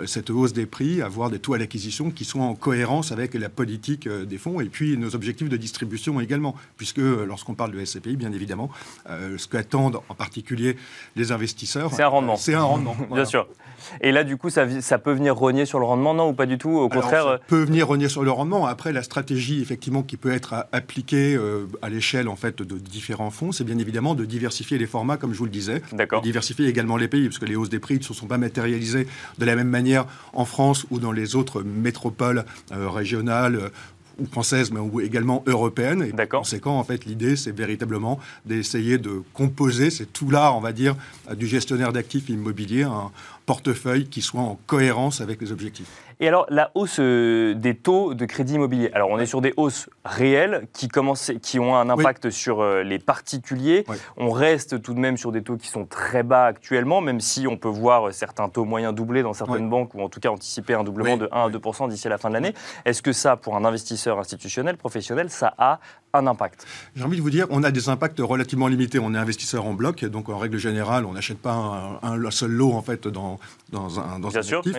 cette 0.05 0.29
hausse 0.29 0.53
des 0.53 0.65
prix, 0.65 1.01
avoir 1.01 1.29
des 1.29 1.39
taux 1.39 1.53
à 1.53 1.57
l'acquisition 1.57 2.11
qui 2.11 2.25
sont 2.25 2.41
en 2.41 2.55
cohérence 2.55 3.11
avec 3.11 3.33
la 3.33 3.49
politique 3.49 4.07
euh, 4.07 4.25
des 4.25 4.37
fonds 4.37 4.59
et 4.59 4.65
puis 4.65 4.97
nos 4.97 5.15
objectifs 5.15 5.49
de 5.49 5.57
distribution 5.57 6.19
également, 6.21 6.55
puisque 6.77 6.99
euh, 6.99 7.25
lorsqu'on 7.25 7.55
parle 7.55 7.71
de 7.71 7.83
SCPI, 7.83 8.15
bien 8.15 8.31
évidemment, 8.31 8.69
ce 9.07 9.47
qu'attendent 9.47 9.99
en 10.09 10.13
particulier 10.13 10.77
les 11.15 11.31
investisseurs, 11.31 11.91
c'est 11.93 12.03
un 12.03 12.07
rendement. 12.07 12.35
C'est 12.35 12.53
un 12.53 12.63
rendement. 12.63 12.95
bien 13.11 13.25
sûr. 13.25 13.47
Et 14.01 14.11
là, 14.11 14.23
du 14.23 14.37
coup, 14.37 14.49
ça, 14.49 14.81
ça, 14.81 14.99
peut 14.99 15.13
venir 15.13 15.35
rogner 15.35 15.65
sur 15.65 15.79
le 15.79 15.85
rendement, 15.85 16.13
non, 16.13 16.29
ou 16.29 16.33
pas 16.33 16.45
du 16.45 16.57
tout? 16.57 16.69
Au 16.69 16.89
contraire. 16.89 17.23
ça 17.23 17.39
peut 17.47 17.63
venir 17.63 17.87
rogner 17.87 18.09
sur 18.09 18.23
le 18.23 18.31
rendement. 18.31 18.65
Après, 18.65 18.91
la 18.91 19.03
stratégie, 19.03 19.61
effectivement, 19.61 20.03
qui 20.03 20.17
peut 20.17 20.31
être 20.31 20.67
appliquée 20.71 21.39
à 21.81 21.89
l'échelle, 21.89 22.27
en 22.27 22.35
fait, 22.35 22.61
de 22.61 22.77
différents 22.77 23.31
fonds, 23.31 23.51
c'est 23.51 23.63
bien 23.63 23.77
évidemment 23.77 24.15
de 24.15 24.25
diversifier 24.25 24.77
les 24.77 24.85
formats, 24.85 25.17
comme 25.17 25.33
je 25.33 25.39
vous 25.39 25.45
le 25.45 25.51
disais. 25.51 25.81
D'accord. 25.93 26.21
Diversifier 26.21 26.67
également 26.67 26.97
les 26.97 27.07
pays, 27.07 27.27
parce 27.27 27.39
que 27.39 27.45
les 27.45 27.55
hausses 27.55 27.69
des 27.69 27.79
prix 27.79 27.97
ne 27.97 28.03
se 28.03 28.13
sont 28.13 28.27
pas 28.27 28.37
matérialisées 28.37 29.07
de 29.37 29.45
la 29.45 29.55
même 29.55 29.69
manière 29.69 29.78
en 30.33 30.45
France 30.45 30.85
ou 30.89 30.99
dans 30.99 31.11
les 31.11 31.35
autres 31.35 31.61
métropoles 31.63 32.45
euh, 32.71 32.89
régionales 32.89 33.55
euh, 33.55 33.69
ou 34.19 34.25
françaises, 34.25 34.71
mais 34.71 34.81
également 35.05 35.43
européennes. 35.47 36.03
Et 36.03 36.11
par 36.11 36.27
conséquent, 36.27 36.77
en 36.77 36.83
fait, 36.83 37.05
l'idée, 37.05 37.37
c'est 37.37 37.55
véritablement 37.55 38.19
d'essayer 38.45 38.97
de 38.97 39.23
composer, 39.33 39.89
c'est 39.89 40.11
tout 40.11 40.29
là, 40.29 40.53
on 40.53 40.59
va 40.59 40.73
dire, 40.73 40.95
du 41.37 41.47
gestionnaire 41.47 41.93
d'actifs 41.93 42.27
immobiliers, 42.27 42.83
un 42.83 43.11
portefeuille 43.45 44.07
qui 44.09 44.21
soit 44.21 44.41
en 44.41 44.59
cohérence 44.67 45.21
avec 45.21 45.39
les 45.41 45.53
objectifs. 45.53 45.87
Et 46.21 46.27
alors, 46.27 46.45
la 46.49 46.69
hausse 46.75 46.99
euh, 46.99 47.53
des 47.53 47.75
taux 47.75 48.13
de 48.13 48.25
crédit 48.25 48.55
immobilier. 48.55 48.91
Alors, 48.93 49.09
on 49.09 49.19
est 49.19 49.25
sur 49.25 49.39
des 49.39 49.53
hausses 49.55 49.89
réelles 50.03 50.67
qui, 50.73 50.89
commencent, 50.89 51.31
qui 51.41 51.59
ont 51.59 51.77
un 51.77 51.89
impact 51.89 52.29
sur 52.29 52.59
euh, 52.59 52.83
les 52.83 52.99
particuliers. 52.99 53.85
On 54.17 54.29
reste 54.29 54.81
tout 54.81 54.93
de 54.93 54.99
même 54.99 55.15
sur 55.15 55.31
des 55.31 55.43
taux 55.43 55.55
qui 55.55 55.69
sont 55.69 55.85
très 55.85 56.23
bas 56.23 56.43
actuellement, 56.43 56.99
même 56.99 57.21
si 57.21 57.47
on 57.47 57.55
peut 57.55 57.69
voir 57.69 58.13
certains 58.13 58.49
taux 58.49 58.65
moyens 58.65 58.93
doublés 58.93 59.23
dans 59.23 59.31
certaines 59.31 59.69
banques, 59.69 59.95
ou 59.95 60.01
en 60.01 60.09
tout 60.09 60.19
cas 60.19 60.27
anticiper 60.27 60.73
un 60.73 60.83
doublement 60.83 61.15
de 61.15 61.29
1 61.31 61.45
à 61.45 61.49
2% 61.49 61.87
d'ici 61.87 62.09
la 62.09 62.17
fin 62.17 62.27
de 62.27 62.33
l'année. 62.33 62.53
Est-ce 62.83 63.01
que 63.01 63.13
ça, 63.13 63.37
pour 63.37 63.55
un 63.55 63.63
investisseur 63.63 64.19
institutionnel, 64.19 64.75
professionnel, 64.75 65.29
ça 65.29 65.53
a 65.57 65.79
un 66.13 66.25
impact 66.25 66.65
J'ai 66.95 67.03
envie 67.03 67.17
de 67.17 67.21
vous 67.21 67.29
dire, 67.29 67.45
on 67.51 67.63
a 67.63 67.71
des 67.71 67.87
impacts 67.87 68.19
relativement 68.19 68.67
limités. 68.67 68.97
On 68.99 69.13
est 69.13 69.17
investisseur 69.17 69.65
en 69.65 69.73
bloc, 69.73 70.03
donc 70.05 70.29
en 70.29 70.37
règle 70.37 70.57
générale, 70.57 71.05
on 71.05 71.13
n'achète 71.13 71.37
pas 71.37 71.99
un, 72.01 72.31
seul 72.31 72.51
lot 72.51 72.73
en 72.73 72.81
fait 72.81 73.07
dans, 73.07 73.39
dans 73.71 73.99
un, 73.99 74.19
dans 74.19 74.29
actif. 74.29 74.75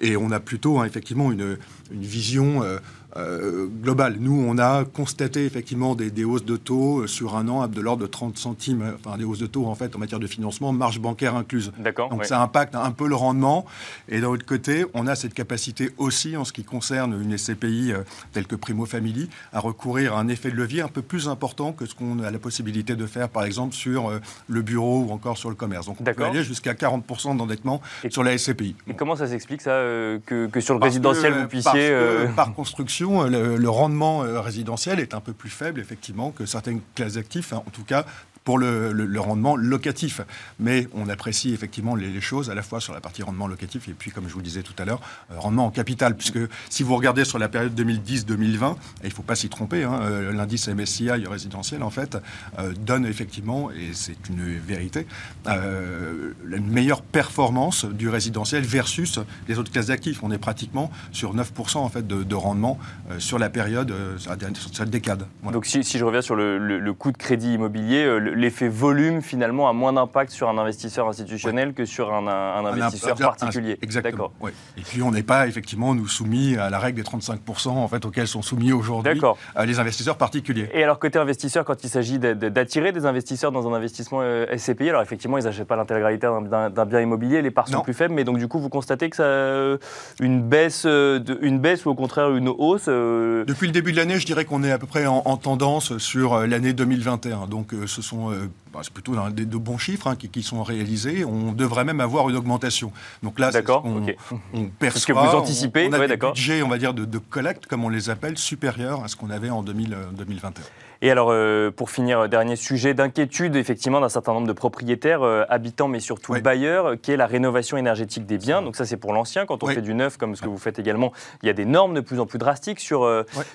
et 0.00 0.16
on 0.16 0.30
a 0.30 0.40
plutôt 0.40 0.58
plutôt 0.58 0.80
hein, 0.80 0.86
effectivement 0.86 1.30
une, 1.30 1.56
une 1.92 2.02
vision 2.02 2.64
euh, 2.64 2.78
global. 3.16 4.16
Nous, 4.20 4.44
on 4.46 4.58
a 4.58 4.84
constaté 4.84 5.44
effectivement 5.44 5.94
des, 5.94 6.24
hausses 6.24 6.44
de 6.44 6.56
taux 6.56 7.00
euh, 7.00 7.06
sur 7.06 7.36
un 7.36 7.48
an 7.48 7.66
de 7.66 7.80
l'ordre 7.80 8.02
de 8.02 8.06
30 8.06 8.36
centimes, 8.36 8.82
euh, 8.82 8.92
enfin 9.02 9.16
des 9.16 9.24
hausses 9.24 9.38
de 9.38 9.46
taux 9.46 9.66
en 9.66 9.74
fait 9.74 9.94
en 9.96 9.98
matière 9.98 10.20
de 10.20 10.26
financement, 10.26 10.72
marge 10.72 11.00
bancaire 11.00 11.34
incluse. 11.34 11.72
D'accord. 11.78 12.10
Donc 12.10 12.24
ça 12.24 12.40
impacte 12.40 12.74
un 12.74 12.90
peu 12.90 13.08
le 13.08 13.14
rendement. 13.14 13.64
Et 14.08 14.20
d'un 14.20 14.28
autre 14.28 14.46
côté, 14.46 14.84
on 14.94 15.06
a 15.06 15.14
cette 15.14 15.34
capacité 15.34 15.90
aussi 15.98 16.36
en 16.36 16.44
ce 16.44 16.52
qui 16.52 16.64
concerne 16.64 17.20
une 17.20 17.36
SCPI 17.36 17.92
telle 18.32 18.46
que 18.46 18.56
Primo 18.56 18.86
Family 18.86 19.28
à 19.52 19.60
recourir 19.60 20.14
à 20.14 20.20
un 20.20 20.28
effet 20.28 20.50
de 20.50 20.56
levier 20.56 20.82
un 20.82 20.88
peu 20.88 21.02
plus 21.02 21.28
important 21.28 21.72
que 21.72 21.86
ce 21.86 21.94
qu'on 21.94 22.20
a 22.22 22.30
la 22.30 22.38
possibilité 22.38 22.96
de 22.96 23.06
faire 23.06 23.28
par 23.28 23.44
exemple 23.44 23.74
sur 23.74 24.12
le 24.48 24.62
bureau 24.62 25.04
ou 25.04 25.12
encore 25.12 25.38
sur 25.38 25.48
le 25.48 25.54
commerce. 25.56 25.86
Donc 25.86 26.00
on 26.00 26.04
peut 26.04 26.24
aller 26.24 26.44
jusqu'à 26.44 26.74
40% 26.74 27.36
d'endettement 27.36 27.80
sur 28.10 28.22
la 28.22 28.36
SCPI. 28.36 28.76
Et 28.86 28.94
comment 28.94 29.16
ça 29.16 29.26
s'explique 29.26 29.62
ça 29.62 29.80
que, 30.26 30.48
sur 30.60 30.74
le 30.74 30.80
résidentiel 30.80 31.32
vous 31.34 31.48
puissiez... 31.48 31.94
par 32.36 32.52
construction, 32.54 32.97
le, 33.00 33.68
rendement 33.68 34.24
euh, 34.24 34.40
résidentiel 34.40 35.00
est 35.00 35.14
un 35.14 35.20
peu 35.20 35.32
plus 35.32 35.50
faible, 35.50 35.80
effectivement, 35.80 36.30
que 36.30 36.46
certaines 36.46 36.80
classes 36.94 37.14
d'actifs, 37.14 37.52
hein. 37.52 37.62
en 37.66 37.70
tout 37.70 37.84
cas 37.84 38.04
pour 38.48 38.56
le, 38.56 39.20
rendement 39.20 39.56
locatif. 39.56 40.22
Mais 40.58 40.88
on 40.94 41.10
apprécie 41.10 41.52
effectivement 41.52 41.94
les, 41.94 42.18
choses 42.22 42.48
à 42.48 42.54
la 42.54 42.62
fois 42.62 42.80
sur 42.80 42.94
la 42.94 43.00
partie 43.02 43.22
rendement 43.22 43.46
locatif 43.46 43.88
et 43.88 43.92
puis, 43.92 44.10
comme 44.10 44.26
je 44.26 44.32
vous 44.32 44.38
le 44.38 44.44
disais 44.44 44.62
tout 44.62 44.72
à 44.78 44.86
l'heure, 44.86 45.02
euh, 45.30 45.38
rendement 45.38 45.66
en 45.66 45.70
capital. 45.70 46.16
Puisque 46.16 46.38
si 46.70 46.82
vous 46.82 46.96
regardez 46.96 47.26
sur 47.26 47.38
la 47.38 47.50
période 47.50 47.78
2010-2020, 47.78 48.72
et 48.72 48.76
il 49.02 49.08
ne 49.08 49.12
faut 49.12 49.22
pas 49.22 49.34
s'y 49.34 49.50
tromper, 49.50 49.84
hein, 49.84 50.00
euh, 50.00 50.32
l'indice 50.32 50.66
MSCI 50.66 51.10
résidentiel, 51.10 51.82
en 51.82 51.90
fait, 51.90 52.16
euh, 52.58 52.72
donne 52.72 53.04
effectivement, 53.04 53.70
et 53.70 53.90
c'est 53.92 54.16
une 54.30 54.56
vérité, 54.56 55.06
la 55.44 56.58
meilleure 56.58 57.02
performance 57.02 57.84
du 57.84 58.08
résidentiel 58.08 58.62
versus 58.62 59.18
les 59.46 59.58
autres 59.58 59.70
classes 59.70 59.88
d'actifs. 59.88 60.22
On 60.22 60.30
est 60.30 60.38
pratiquement 60.38 60.90
sur 61.12 61.36
9% 61.36 61.76
en 61.76 61.88
fait, 61.90 62.06
de, 62.06 62.34
rendement 62.34 62.78
sur 63.18 63.38
la 63.38 63.50
période, 63.50 63.92
sur, 64.16 64.34
cette 64.72 64.88
décade. 64.88 65.26
Donc 65.52 65.66
si, 65.66 65.82
je 65.82 66.04
reviens 66.04 66.22
sur 66.22 66.34
le, 66.34 66.56
le 66.56 66.94
coût 66.94 67.12
de 67.12 67.18
crédit 67.18 67.54
immobilier, 67.54 68.06
l'effet 68.38 68.68
volume, 68.68 69.22
finalement, 69.22 69.68
a 69.68 69.72
moins 69.72 69.92
d'impact 69.92 70.30
sur 70.30 70.48
un 70.48 70.58
investisseur 70.58 71.08
institutionnel 71.08 71.74
que 71.74 71.84
sur 71.84 72.12
un, 72.12 72.26
investisseur 72.64 73.16
particulier. 73.16 73.78
Exactement. 73.82 74.30
Et 74.76 74.82
puis, 74.82 75.02
on 75.02 75.10
n'est 75.10 75.22
pas, 75.22 75.46
effectivement, 75.46 75.94
nous 75.94 76.08
soumis 76.08 76.56
à 76.56 76.70
la 76.70 76.78
règle 76.78 77.02
des 77.02 77.08
35% 77.08 77.68
en 77.68 77.88
fait, 77.88 78.04
auxquels 78.04 78.28
sont 78.28 78.42
soumis 78.42 78.72
aujourd'hui 78.72 79.20
euh, 79.56 79.64
les 79.64 79.78
investisseurs 79.78 80.16
particuliers. 80.16 80.68
Et 80.72 80.82
alors, 80.82 80.98
côté 80.98 81.18
investisseur, 81.18 81.64
quand 81.64 81.84
il 81.84 81.90
s'agit 81.90 82.18
d'attirer 82.18 82.92
des 82.92 83.06
investisseurs 83.06 83.52
dans 83.52 83.68
un 83.68 83.74
investissement 83.74 84.20
euh, 84.22 84.56
SCPI, 84.56 84.90
alors 84.90 85.02
effectivement, 85.02 85.38
ils 85.38 85.44
n'achètent 85.44 85.68
pas 85.68 85.76
l'intégralité 85.76 86.26
d'un 86.48 86.86
bien 86.86 87.00
immobilier, 87.00 87.42
les 87.42 87.50
parts 87.50 87.68
sont 87.68 87.80
plus 87.80 87.94
faibles, 87.94 88.14
mais 88.14 88.24
donc 88.24 88.38
du 88.38 88.48
coup, 88.48 88.58
vous 88.58 88.68
constatez 88.68 89.10
que 89.10 89.16
ça 89.16 89.22
euh, 89.22 89.78
une 90.20 90.42
baisse, 90.42 90.84
une 90.84 91.58
baisse 91.58 91.86
ou 91.86 91.90
au 91.90 91.94
contraire 91.94 92.30
une 92.34 92.48
hausse 92.48 92.86
Depuis 92.86 93.66
le 93.66 93.72
début 93.72 93.92
de 93.92 93.96
l'année, 93.96 94.18
je 94.18 94.26
dirais 94.26 94.44
qu'on 94.44 94.62
est 94.62 94.72
à 94.72 94.78
peu 94.78 94.86
près 94.86 95.06
en, 95.06 95.22
en 95.24 95.36
tendance 95.36 95.98
sur 95.98 96.46
l'année 96.46 96.72
2021. 96.72 97.46
Donc, 97.46 97.72
ce 97.86 98.02
sont 98.02 98.27
euh, 98.30 98.50
bah, 98.72 98.80
c'est 98.82 98.92
plutôt 98.92 99.14
des, 99.30 99.46
de 99.46 99.56
bons 99.56 99.78
chiffres 99.78 100.06
hein, 100.06 100.16
qui, 100.16 100.42
sont 100.42 100.62
réalisés. 100.62 101.24
On 101.24 101.52
devrait 101.52 101.84
même 101.84 102.00
avoir 102.00 102.28
une 102.28 102.36
augmentation. 102.36 102.92
Donc 103.22 103.38
là, 103.38 103.50
on, 103.84 104.06
on, 104.52 104.64
perçoit. 104.66 105.14
que 105.14 105.18
vous 105.18 105.36
anticipez. 105.36 105.88
On, 105.88 105.92
a 105.92 106.06
des 106.06 106.16
budgets, 106.16 106.62
on 106.62 106.68
va 106.68 106.78
dire, 106.78 106.94
de, 106.94 107.04
de 107.04 107.18
collecte, 107.18 107.66
comme 107.66 107.84
on 107.84 107.88
les 107.88 108.10
appelle, 108.10 108.38
supérieurs 108.38 109.04
à 109.04 109.08
ce 109.08 109.16
qu'on 109.16 109.30
avait 109.30 109.50
en 109.50 109.62
2021. 109.62 110.52
Et 111.00 111.12
alors, 111.12 111.28
euh, 111.30 111.70
pour 111.70 111.90
finir, 111.90 112.20
euh, 112.20 112.28
dernier 112.28 112.56
sujet 112.56 112.92
d'inquiétude, 112.92 113.54
effectivement, 113.54 114.00
d'un 114.00 114.08
certain 114.08 114.32
nombre 114.32 114.48
de 114.48 114.52
propriétaires, 114.52 115.22
euh, 115.22 115.44
habitants, 115.48 115.86
mais 115.86 116.00
surtout 116.00 116.34
bailleurs, 116.42 117.00
qui 117.00 117.12
est 117.12 117.16
la 117.16 117.28
rénovation 117.28 117.76
énergétique 117.76 118.26
des 118.26 118.36
biens. 118.36 118.62
Donc 118.62 118.74
ça, 118.74 118.84
c'est 118.84 118.96
pour 118.96 119.12
l'ancien. 119.12 119.46
Quand 119.46 119.62
on 119.62 119.68
fait 119.68 119.80
du 119.80 119.94
neuf, 119.94 120.16
comme 120.16 120.34
ce 120.34 120.42
que 120.42 120.48
vous 120.48 120.58
faites 120.58 120.80
également, 120.80 121.12
il 121.42 121.46
y 121.46 121.50
a 121.50 121.52
des 121.52 121.66
normes 121.66 121.94
de 121.94 122.00
plus 122.00 122.18
en 122.18 122.26
plus 122.26 122.38
drastiques 122.38 122.80
sur, 122.80 123.08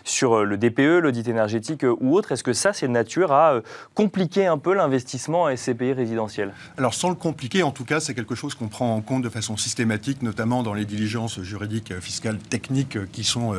sur 0.04 0.46
le 0.46 0.58
DPE, 0.58 1.02
l'audit 1.02 1.28
énergétique 1.28 1.86
ou 2.00 2.16
autre. 2.16 2.32
Est-ce 2.32 2.44
que 2.44 2.54
ça, 2.54 2.72
c'est 2.72 2.88
de 2.88 2.94
nature 2.94 3.32
à 3.32 3.60
compliquer 3.94 4.48
un 4.48 4.58
peu 4.58 4.74
l'investissement 4.74 5.46
à 5.46 5.56
SCPI 5.56 5.94
résidentiel 5.94 6.54
Alors, 6.78 6.94
sans 6.94 7.10
le 7.10 7.16
compliquer, 7.16 7.64
en 7.64 7.72
tout 7.72 7.86
cas, 7.86 8.00
c'est 8.00 8.14
quelque 8.14 8.36
chose 8.36 8.56
qu'on 8.56 8.70
prend 8.70 8.96
en 8.96 9.02
compte 9.02 9.22
de 9.22 9.30
façon 9.30 9.58
systématique, 9.58 10.22
notamment 10.22 10.64
dans 10.64 10.74
les 10.74 10.86
diligences 10.86 11.42
juridiques, 11.42 12.00
fiscales, 12.00 12.38
techniques 12.38 12.98
qui 13.12 13.24
sont 13.24 13.54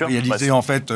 réalisées, 0.00 0.48
bah, 0.48 0.54
en 0.54 0.62
fait 0.62 0.92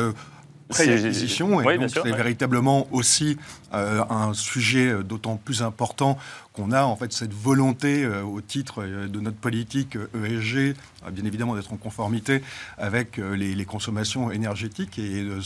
pré-acquisition. 0.69 1.61
Et 1.61 1.77
donc, 1.77 1.89
c'est 1.89 2.15
véritablement 2.15 2.87
aussi 2.91 3.37
euh, 3.73 4.03
un 4.09 4.33
sujet 4.33 4.87
euh, 4.87 5.03
d'autant 5.03 5.35
plus 5.37 5.61
important 5.61 6.17
qu'on 6.53 6.71
a 6.71 6.83
en 6.83 6.95
fait 6.95 7.11
cette 7.11 7.33
volonté 7.33 8.03
euh, 8.03 8.23
au 8.23 8.41
titre 8.41 8.83
de 8.83 9.19
notre 9.19 9.37
politique 9.37 9.97
ESG, 10.15 10.75
bien 11.11 11.25
évidemment 11.25 11.55
d'être 11.55 11.73
en 11.73 11.77
conformité 11.77 12.41
avec 12.77 13.17
les, 13.17 13.65
consommations 13.65 14.31
énergétiques 14.31 14.97
et 14.97 15.23
de 15.23 15.39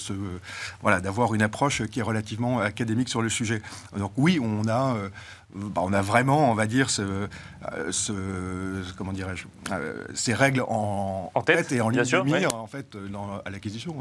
voilà, 0.82 1.02
d'avoir 1.02 1.34
une 1.34 1.42
approche 1.42 1.86
qui 1.88 2.00
est 2.00 2.04
relativement 2.04 2.60
académique 2.60 3.10
sur 3.10 3.22
le 3.22 3.30
sujet. 3.30 3.62
Donc 3.98 4.12
oui, 4.18 4.40
on 4.42 4.68
a 4.68 4.96
bah, 5.56 5.82
on 5.84 5.94
a 5.94 6.02
vraiment, 6.02 6.50
on 6.52 6.56
va 6.56 6.66
dire, 6.66 6.90
ce, 6.90 7.28
ce 7.92 8.14
comment 8.98 9.14
dirais-je, 9.14 9.46
ces 10.14 10.34
règles 10.34 10.64
en, 10.68 11.32
tête, 11.46 11.72
et 11.72 11.82
en 11.82 11.90
ligne 11.90 12.04
de 12.04 12.22
mire, 12.22 12.56
en 12.56 12.68
fait, 12.68 12.96
à 13.46 13.50
l'acquisition. 13.50 13.96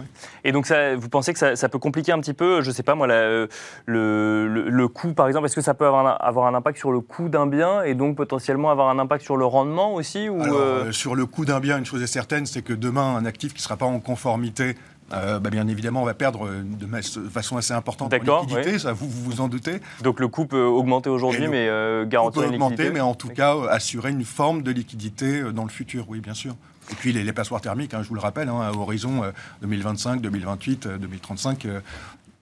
Et 0.44 0.52
donc, 0.52 0.66
ça, 0.66 0.96
vous 0.96 1.08
pensez 1.08 1.32
que 1.32 1.38
ça, 1.38 1.56
ça, 1.56 1.68
peut 1.68 1.78
compliquer 1.78 2.12
un 2.12 2.20
petit 2.20 2.34
peu, 2.34 2.62
je 2.62 2.68
ne 2.68 2.74
sais 2.74 2.82
pas 2.82 2.94
moi, 2.94 3.06
le, 3.06 3.48
le, 3.86 4.88
coût, 4.88 5.12
par 5.12 5.28
exemple, 5.28 5.46
est-ce 5.46 5.56
que 5.56 5.60
ça 5.60 5.74
peut 5.74 5.86
avoir 5.86 6.06
un, 6.06 6.26
avoir 6.26 6.46
un 6.46 6.54
impact 6.54 6.78
sur 6.78 6.92
le 6.92 7.00
coût 7.00 7.28
d'un 7.28 7.46
bien 7.46 7.82
et 7.82 7.94
donc 7.94 8.16
potentiellement 8.16 8.70
avoir 8.70 8.88
un 8.88 8.98
impact 8.98 9.24
sur 9.24 9.36
le 9.36 9.44
rendement 9.44 9.94
aussi 9.94 10.28
ou 10.28 10.40
euh, 10.42 10.90
Sur 10.92 11.14
le 11.14 11.26
coût 11.26 11.44
d'un 11.44 11.60
bien, 11.60 11.78
une 11.78 11.84
chose 11.84 12.02
est 12.02 12.06
certaine, 12.06 12.46
c'est 12.46 12.62
que 12.62 12.72
demain, 12.72 13.16
un 13.16 13.24
actif 13.24 13.52
qui 13.52 13.58
ne 13.58 13.64
sera 13.64 13.76
pas 13.76 13.86
en 13.86 14.00
conformité 14.00 14.76
euh, 15.12 15.38
bah, 15.38 15.50
bien 15.50 15.68
évidemment, 15.68 16.02
on 16.02 16.06
va 16.06 16.14
perdre 16.14 16.48
de 16.48 17.28
façon 17.28 17.56
assez 17.56 17.74
importante 17.74 18.12
en 18.12 18.40
liquidité, 18.40 18.78
ça 18.78 18.92
vous, 18.92 19.08
vous 19.08 19.40
en 19.40 19.48
doutez. 19.48 19.80
Donc 20.02 20.20
le 20.20 20.28
coût 20.28 20.46
peut 20.46 20.64
augmenter 20.64 21.10
aujourd'hui, 21.10 21.48
mais 21.48 21.68
euh, 21.68 22.06
garantir 22.06 22.42
une 22.42 22.54
augmenter, 22.54 22.90
mais 22.90 23.00
en 23.00 23.14
tout 23.14 23.28
cas 23.28 23.56
assurer 23.68 24.10
une 24.10 24.24
forme 24.24 24.62
de 24.62 24.70
liquidité 24.70 25.42
dans 25.52 25.64
le 25.64 25.70
futur, 25.70 26.06
oui, 26.08 26.20
bien 26.20 26.34
sûr. 26.34 26.54
Et 26.90 26.94
puis 26.94 27.12
les, 27.12 27.32
passoires 27.32 27.60
thermiques, 27.60 27.94
hein, 27.94 28.02
je 28.02 28.08
vous 28.08 28.14
le 28.14 28.20
rappelle, 28.20 28.48
hein, 28.48 28.60
à 28.60 28.72
horizon 28.72 29.22
2025, 29.62 30.20
2028, 30.20 30.88
2035, 30.88 31.66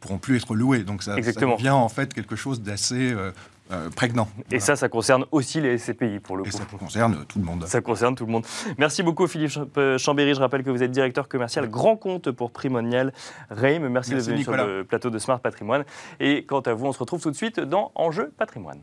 pourront 0.00 0.18
plus 0.18 0.36
être 0.36 0.54
loués. 0.54 0.80
Donc 0.80 1.02
ça, 1.02 1.22
ça 1.22 1.32
devient 1.32 1.70
en 1.70 1.88
fait 1.88 2.12
quelque 2.12 2.36
chose 2.36 2.62
d'assez 2.62 3.12
euh, 3.12 3.30
euh, 3.72 3.90
prégnant. 3.90 4.28
Et 4.50 4.60
ça, 4.60 4.76
ça 4.76 4.88
concerne 4.88 5.24
aussi 5.30 5.60
les 5.60 5.78
SCPI 5.78 6.20
pour 6.20 6.36
le 6.36 6.42
coup. 6.42 6.48
Et 6.48 6.52
ça 6.52 6.64
concerne 6.64 7.24
tout 7.26 7.38
le 7.38 7.44
monde. 7.44 7.66
Ça 7.66 7.80
concerne 7.80 8.14
tout 8.14 8.26
le 8.26 8.32
monde. 8.32 8.46
Merci 8.78 9.02
beaucoup 9.02 9.26
Philippe 9.26 9.52
euh, 9.76 9.98
Chambéry. 9.98 10.34
Je 10.34 10.40
rappelle 10.40 10.62
que 10.62 10.70
vous 10.70 10.82
êtes 10.82 10.90
directeur 10.90 11.28
commercial 11.28 11.68
grand 11.68 11.96
compte 11.96 12.30
pour 12.30 12.50
Primonial 12.50 13.12
Reim. 13.50 13.88
Merci, 13.88 14.14
d'être 14.14 14.24
venu 14.24 14.42
sur 14.42 14.56
le 14.56 14.84
plateau 14.84 15.10
de 15.10 15.18
Smart 15.18 15.40
Patrimoine. 15.40 15.84
Et 16.18 16.44
quant 16.44 16.60
à 16.60 16.74
vous, 16.74 16.86
on 16.86 16.92
se 16.92 16.98
retrouve 16.98 17.22
tout 17.22 17.30
de 17.30 17.36
suite 17.36 17.60
dans 17.60 17.92
Enjeu 17.94 18.32
Patrimoine. 18.36 18.82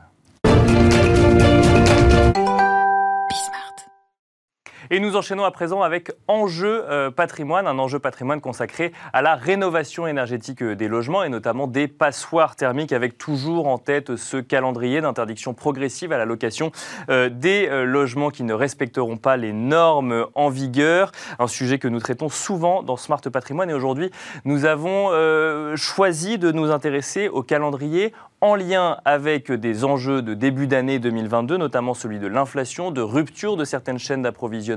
Et 4.90 5.00
nous 5.02 5.18
enchaînons 5.18 5.44
à 5.44 5.52
présent 5.52 5.82
avec 5.82 6.12
Enjeu 6.30 6.86
euh, 6.90 7.12
patrimoine, 7.12 7.68
un 7.68 7.78
enjeu 7.78 8.00
patrimoine 8.00 8.40
consacré 8.40 8.94
à 9.12 9.22
la 9.22 9.36
rénovation 9.36 10.08
énergétique 10.08 10.64
euh, 10.64 10.76
des 10.76 10.88
logements 10.88 11.24
et 11.24 11.30
notamment 11.30 11.68
des 11.68 11.90
passoires 11.90 12.56
thermiques 12.56 12.94
avec 12.94 13.18
toujours 13.18 13.68
en 13.68 13.80
tête 13.80 14.16
ce 14.16 14.38
calendrier 14.38 15.02
d'interdiction 15.02 15.54
progressive 15.54 16.14
à 16.14 16.18
la 16.18 16.24
location 16.24 16.72
euh, 17.10 17.28
des 17.30 17.68
logements 17.86 18.30
qui 18.30 18.44
ne 18.44 18.54
respecteront 18.54 19.18
pas 19.18 19.36
les 19.36 19.52
normes 19.52 20.28
en 20.36 20.50
vigueur. 20.50 21.12
Un 21.40 21.48
sujet 21.48 21.80
que 21.80 21.88
nous 21.88 22.00
traitons 22.00 22.30
souvent 22.30 22.82
dans 22.82 22.96
Smart 22.98 23.22
Patrimoine 23.22 23.70
et 23.70 23.74
aujourd'hui 23.74 24.12
nous 24.46 24.66
avons 24.66 25.12
choisi 25.76 26.38
de 26.38 26.52
nous 26.52 26.72
intéresser 26.72 27.28
au 27.28 27.44
calendrier 27.44 28.14
en 28.40 28.54
lien 28.54 28.98
avec 29.04 29.52
des 29.52 29.84
enjeux 29.84 30.22
de 30.22 30.36
début 30.36 30.68
d'année 30.68 31.00
2022, 31.00 31.58
notamment 31.58 31.96
celui 31.96 32.20
de 32.20 32.28
l'inflation, 32.28 32.92
de 32.92 33.02
rupture 33.02 33.58
de 33.58 33.66
certaines 33.66 33.98
chaînes 33.98 34.22
d'approvisionnement, 34.22 34.77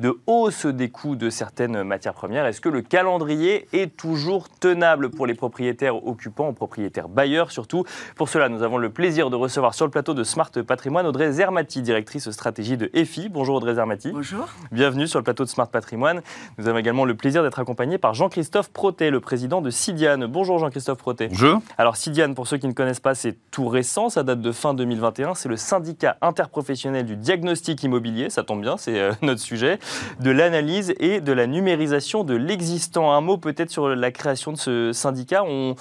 de 0.00 0.18
hausse 0.26 0.66
des 0.66 0.90
coûts 0.90 1.16
de 1.16 1.30
certaines 1.30 1.82
matières 1.82 2.14
premières. 2.14 2.46
Est-ce 2.46 2.60
que 2.60 2.68
le 2.68 2.82
calendrier 2.82 3.68
est 3.72 3.96
toujours 3.96 4.48
tenable 4.48 5.10
pour 5.10 5.26
les 5.26 5.34
propriétaires 5.34 6.06
occupants, 6.06 6.48
ou 6.48 6.52
propriétaires 6.52 7.08
bailleurs 7.08 7.50
surtout? 7.50 7.84
Pour 8.16 8.28
cela, 8.28 8.48
nous 8.48 8.62
avons 8.62 8.78
le 8.78 8.90
plaisir 8.90 9.30
de 9.30 9.36
recevoir 9.36 9.74
sur 9.74 9.86
le 9.86 9.90
plateau 9.90 10.14
de 10.14 10.24
Smart 10.24 10.50
Patrimoine 10.50 11.06
Audrey 11.06 11.32
Zermati, 11.32 11.82
directrice 11.82 12.30
stratégie 12.30 12.76
de 12.76 12.90
EFI. 12.94 13.28
Bonjour 13.28 13.56
Audrey 13.56 13.74
Zermati. 13.74 14.12
Bonjour. 14.12 14.48
Bienvenue 14.72 15.06
sur 15.06 15.18
le 15.18 15.24
plateau 15.24 15.44
de 15.44 15.48
Smart 15.48 15.68
Patrimoine. 15.68 16.22
Nous 16.58 16.68
avons 16.68 16.78
également 16.78 17.04
le 17.04 17.14
plaisir 17.14 17.42
d'être 17.42 17.58
accompagné 17.58 17.98
par 17.98 18.14
Jean-Christophe 18.14 18.70
Protet, 18.70 19.10
le 19.10 19.20
président 19.20 19.60
de 19.60 19.70
Sidiane. 19.70 20.26
Bonjour 20.26 20.58
Jean-Christophe 20.58 20.98
Protet. 20.98 21.28
Bonjour. 21.28 21.60
Alors 21.78 21.96
Sidiane, 21.96 22.34
pour 22.34 22.46
ceux 22.46 22.58
qui 22.58 22.68
ne 22.68 22.72
connaissent 22.72 23.00
pas, 23.00 23.14
c'est 23.14 23.36
tout 23.50 23.68
récent, 23.68 24.08
ça 24.08 24.22
date 24.22 24.40
de 24.40 24.52
fin 24.52 24.74
2021. 24.74 25.34
C'est 25.34 25.48
le 25.48 25.56
syndicat 25.56 26.16
interprofessionnel 26.22 27.06
du 27.06 27.16
diagnostic 27.16 27.82
immobilier, 27.82 28.30
ça 28.30 28.42
tombe 28.42 28.60
bien, 28.60 28.76
c'est 28.76 28.98
euh, 28.98 29.12
sujet, 29.40 29.78
de 30.20 30.30
l'analyse 30.30 30.94
et 31.00 31.20
de 31.20 31.32
la 31.32 31.46
numérisation 31.46 32.24
de 32.24 32.34
l'existant. 32.34 33.12
Un 33.12 33.20
mot 33.20 33.36
peut-être 33.36 33.70
sur 33.70 33.88
la 33.88 34.10
création 34.10 34.52
de 34.52 34.58
ce 34.58 34.92
syndicat. 34.92 35.42
On... 35.44 35.74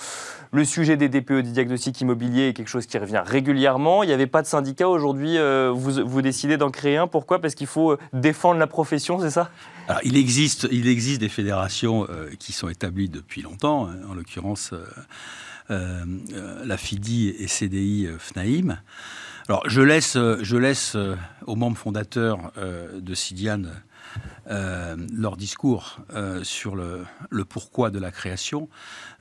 Le 0.52 0.66
sujet 0.66 0.98
des 0.98 1.10
DPE, 1.10 1.44
des 1.44 1.52
diagnostics 1.52 2.02
immobiliers, 2.02 2.48
est 2.48 2.54
quelque 2.54 2.70
chose 2.70 2.88
qui 2.88 2.98
revient 2.98 3.22
régulièrement. 3.24 4.02
Il 4.02 4.08
n'y 4.08 4.14
avait 4.14 4.26
pas 4.26 4.42
de 4.42 4.48
syndicat 4.48 4.90
aujourd'hui. 4.90 5.38
Euh, 5.38 5.72
vous, 5.72 6.04
vous 6.04 6.22
décidez 6.24 6.58
d'en 6.58 6.72
créer 6.72 6.98
un. 6.98 7.06
Pourquoi? 7.06 7.40
Parce 7.40 7.54
qu'il 7.54 7.68
faut 7.68 7.92
euh, 7.92 8.00
défendre 8.14 8.60
la 8.60 8.66
profession, 8.66 9.20
c'est 9.20 9.30
ça? 9.30 9.52
Il 10.04 10.18
existe, 10.18 10.68
il 10.72 10.88
existe 10.88 11.22
des 11.22 11.30
fédérations 11.30 12.08
euh, 12.10 12.30
qui 12.40 12.52
sont 12.52 12.68
établies 12.68 13.10
depuis 13.10 13.44
longtemps. 13.44 13.88
Hein. 13.88 13.98
en 14.10 14.16
l'occurrence, 14.16 14.74
la 15.70 16.78
FIDI 16.78 17.30
et 17.38 17.48
CDI 17.48 18.10
FNAIM. 18.18 18.80
Alors, 19.50 19.68
je 19.68 19.82
laisse, 19.82 20.14
je 20.14 20.58
laisse 20.58 20.96
aux 21.48 21.56
membres 21.56 21.76
fondateurs 21.78 22.54
de 22.56 23.14
Sidian 23.16 23.64
euh, 24.50 24.96
leur 25.14 25.38
discours 25.38 25.98
euh, 26.16 26.44
sur 26.44 26.76
le, 26.76 27.06
pourquoi 27.46 27.92
de 27.92 28.00
la 28.00 28.10
création 28.10 28.68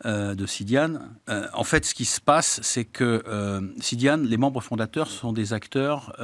euh, 0.06 0.34
de 0.34 0.46
Sidian. 0.46 1.00
en 1.28 1.64
fait, 1.64 1.84
ce 1.84 1.94
qui 1.94 2.06
se 2.06 2.20
passe, 2.20 2.60
c'est 2.62 2.84
que 2.84 3.22
Sidian, 3.80 4.18
les 4.18 4.36
membres 4.36 4.60
fondateurs 4.60 5.08
sont 5.08 5.32
des 5.32 5.52
acteurs 5.52 6.14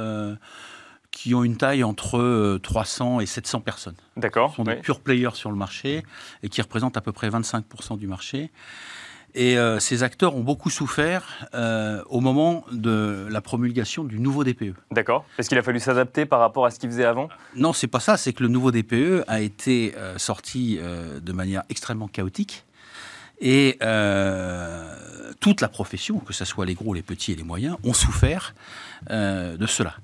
qui 1.11 1.33
ont 1.33 1.43
une 1.43 1.57
taille 1.57 1.83
entre 1.83 2.59
300 2.61 3.21
et 3.21 3.25
700 3.25 3.61
personnes. 3.61 3.95
D'accord. 4.17 4.51
Ce 4.51 4.57
sont 4.57 4.63
des 4.63 4.75
pure 4.75 4.99
players 4.99 5.33
sur 5.33 5.49
le 5.49 5.57
marché 5.57 6.03
et 6.43 6.49
qui 6.49 6.61
représentent 6.61 6.97
à 6.97 7.01
peu 7.01 7.11
près 7.11 7.29
25% 7.29 7.97
du 7.97 8.07
marché. 8.07 8.51
Et 9.37 9.57
euh, 9.57 9.79
ces 9.79 10.01
acteurs 10.01 10.33
ont 10.35 10.41
beaucoup 10.41 10.69
souffert 10.69 11.45
euh, 11.53 12.01
au 12.07 12.21
moment 12.21 12.63
de 12.71 13.27
la 13.29 13.41
promulgation 13.41 14.05
du 14.05 14.17
nouveau 14.17 14.45
DPE. 14.45 14.75
D'accord. 14.91 15.25
Est-ce 15.37 15.49
qu'il 15.49 15.57
a 15.57 15.61
fallu 15.61 15.81
s'adapter 15.81 16.25
par 16.25 16.39
rapport 16.39 16.65
à 16.65 16.71
ce 16.71 16.79
qu'ils 16.79 16.89
faisaient 16.89 17.05
avant? 17.05 17.27
Non, 17.53 17.73
c'est 17.73 17.87
pas 17.87 17.99
ça. 17.99 18.15
C'est 18.15 18.31
que 18.31 18.43
le 18.43 18.49
nouveau 18.49 18.71
DPE 18.71 19.25
a 19.27 19.41
été 19.41 19.93
euh, 19.97 20.17
sorti 20.17 20.79
de 20.79 21.31
manière 21.33 21.63
extrêmement 21.69 22.07
chaotique. 22.07 22.63
Et 23.41 23.77
toute 25.41 25.59
la 25.59 25.67
profession, 25.67 26.19
que 26.19 26.31
ce 26.31 26.45
soit 26.45 26.65
les 26.65 26.73
gros, 26.73 26.93
les 26.93 27.01
petits 27.01 27.33
et 27.33 27.35
les 27.35 27.43
moyens, 27.43 27.75
ont 27.83 27.93
souffert 27.93 28.55
de 29.09 29.65
cela. 29.67 29.95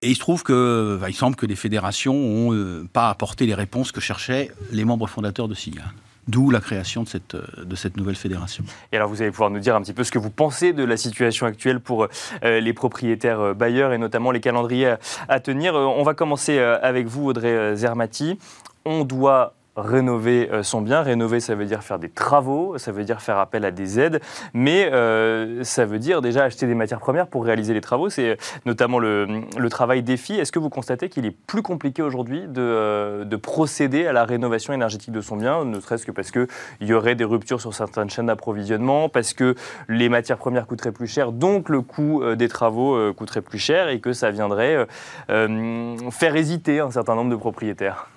Et 0.00 0.08
il 0.08 0.14
se 0.14 0.20
trouve 0.20 0.42
que, 0.42 0.98
il 1.06 1.14
semble 1.14 1.36
que 1.36 1.44
les 1.44 1.56
fédérations 1.56 2.14
n'ont 2.14 2.86
pas 2.86 3.10
apporté 3.10 3.44
les 3.44 3.54
réponses 3.54 3.92
que 3.92 4.00
cherchaient 4.00 4.50
les 4.72 4.86
membres 4.86 5.06
fondateurs 5.06 5.48
de 5.48 5.54
SIGA. 5.54 5.84
D'où 6.28 6.50
la 6.50 6.60
création 6.60 7.02
de 7.02 7.08
cette, 7.08 7.36
de 7.36 7.76
cette 7.76 7.96
nouvelle 7.96 8.14
fédération. 8.14 8.64
Et 8.92 8.96
alors 8.96 9.08
vous 9.08 9.22
allez 9.22 9.30
pouvoir 9.30 9.50
nous 9.50 9.58
dire 9.58 9.74
un 9.74 9.82
petit 9.82 9.92
peu 9.92 10.04
ce 10.04 10.12
que 10.12 10.18
vous 10.18 10.30
pensez 10.30 10.72
de 10.72 10.84
la 10.84 10.96
situation 10.96 11.46
actuelle 11.46 11.80
pour 11.80 12.08
euh, 12.44 12.60
les 12.60 12.72
propriétaires 12.72 13.40
euh, 13.40 13.54
bailleurs 13.54 13.92
et 13.92 13.98
notamment 13.98 14.30
les 14.30 14.40
calendriers 14.40 14.94
à, 15.28 15.40
tenir. 15.40 15.74
Euh, 15.74 15.84
on 15.84 16.02
va 16.02 16.14
commencer 16.14 16.58
avec 16.58 17.06
vous, 17.06 17.26
Audrey 17.26 17.74
Zermati. 17.76 18.38
On 18.84 19.04
doit 19.04 19.54
rénover 19.80 20.48
euh, 20.52 20.62
son 20.62 20.80
bien. 20.80 21.02
Rénover, 21.02 21.40
ça 21.40 21.54
veut 21.54 21.64
dire 21.64 21.82
faire 21.82 21.98
des 21.98 22.08
travaux, 22.08 22.78
ça 22.78 22.92
veut 22.92 23.04
dire 23.04 23.20
faire 23.20 23.38
appel 23.38 23.64
à 23.64 23.70
des 23.70 23.98
aides, 23.98 24.20
mais 24.54 24.90
euh, 24.92 25.64
ça 25.64 25.84
veut 25.84 25.98
dire 25.98 26.20
déjà 26.20 26.44
acheter 26.44 26.66
des 26.66 26.74
matières 26.74 27.00
premières 27.00 27.26
pour 27.26 27.44
réaliser 27.44 27.74
les 27.74 27.80
travaux. 27.80 28.10
C'est 28.10 28.36
notamment 28.66 28.98
le, 28.98 29.46
travail 29.70 30.02
défi. 30.02 30.34
Est-ce 30.34 30.50
que 30.50 30.58
vous 30.58 30.68
constatez 30.68 31.08
qu'il 31.08 31.26
est 31.26 31.30
plus 31.30 31.62
compliqué 31.62 32.02
aujourd'hui 32.02 32.42
de, 32.48 32.60
euh, 32.60 33.24
de, 33.24 33.36
procéder 33.36 34.06
à 34.06 34.12
la 34.12 34.24
rénovation 34.24 34.72
énergétique 34.72 35.12
de 35.12 35.20
son 35.20 35.36
bien, 35.36 35.64
ne 35.64 35.78
serait-ce 35.80 36.04
que 36.04 36.10
parce 36.10 36.30
qu'il 36.30 36.46
y 36.80 36.92
aurait 36.92 37.14
des 37.14 37.24
ruptures 37.24 37.60
sur 37.60 37.72
certaines 37.72 38.10
chaînes 38.10 38.26
d'approvisionnement, 38.26 39.08
parce 39.08 39.32
que 39.32 39.54
les 39.88 40.08
matières 40.08 40.38
premières 40.38 40.66
coûteraient 40.66 40.92
plus 40.92 41.06
cher, 41.06 41.32
donc 41.32 41.68
le 41.68 41.80
coût 41.82 42.22
des 42.34 42.48
travaux 42.48 43.12
coûterait 43.14 43.42
plus 43.42 43.58
cher 43.58 43.88
et 43.88 44.00
que 44.00 44.12
ça 44.12 44.30
viendrait 44.30 44.86
faire 45.28 46.36
hésiter 46.36 46.80
un 46.80 46.90
certain 46.90 47.14
nombre 47.14 47.30
de 47.30 47.36
propriétaires? 47.36 48.08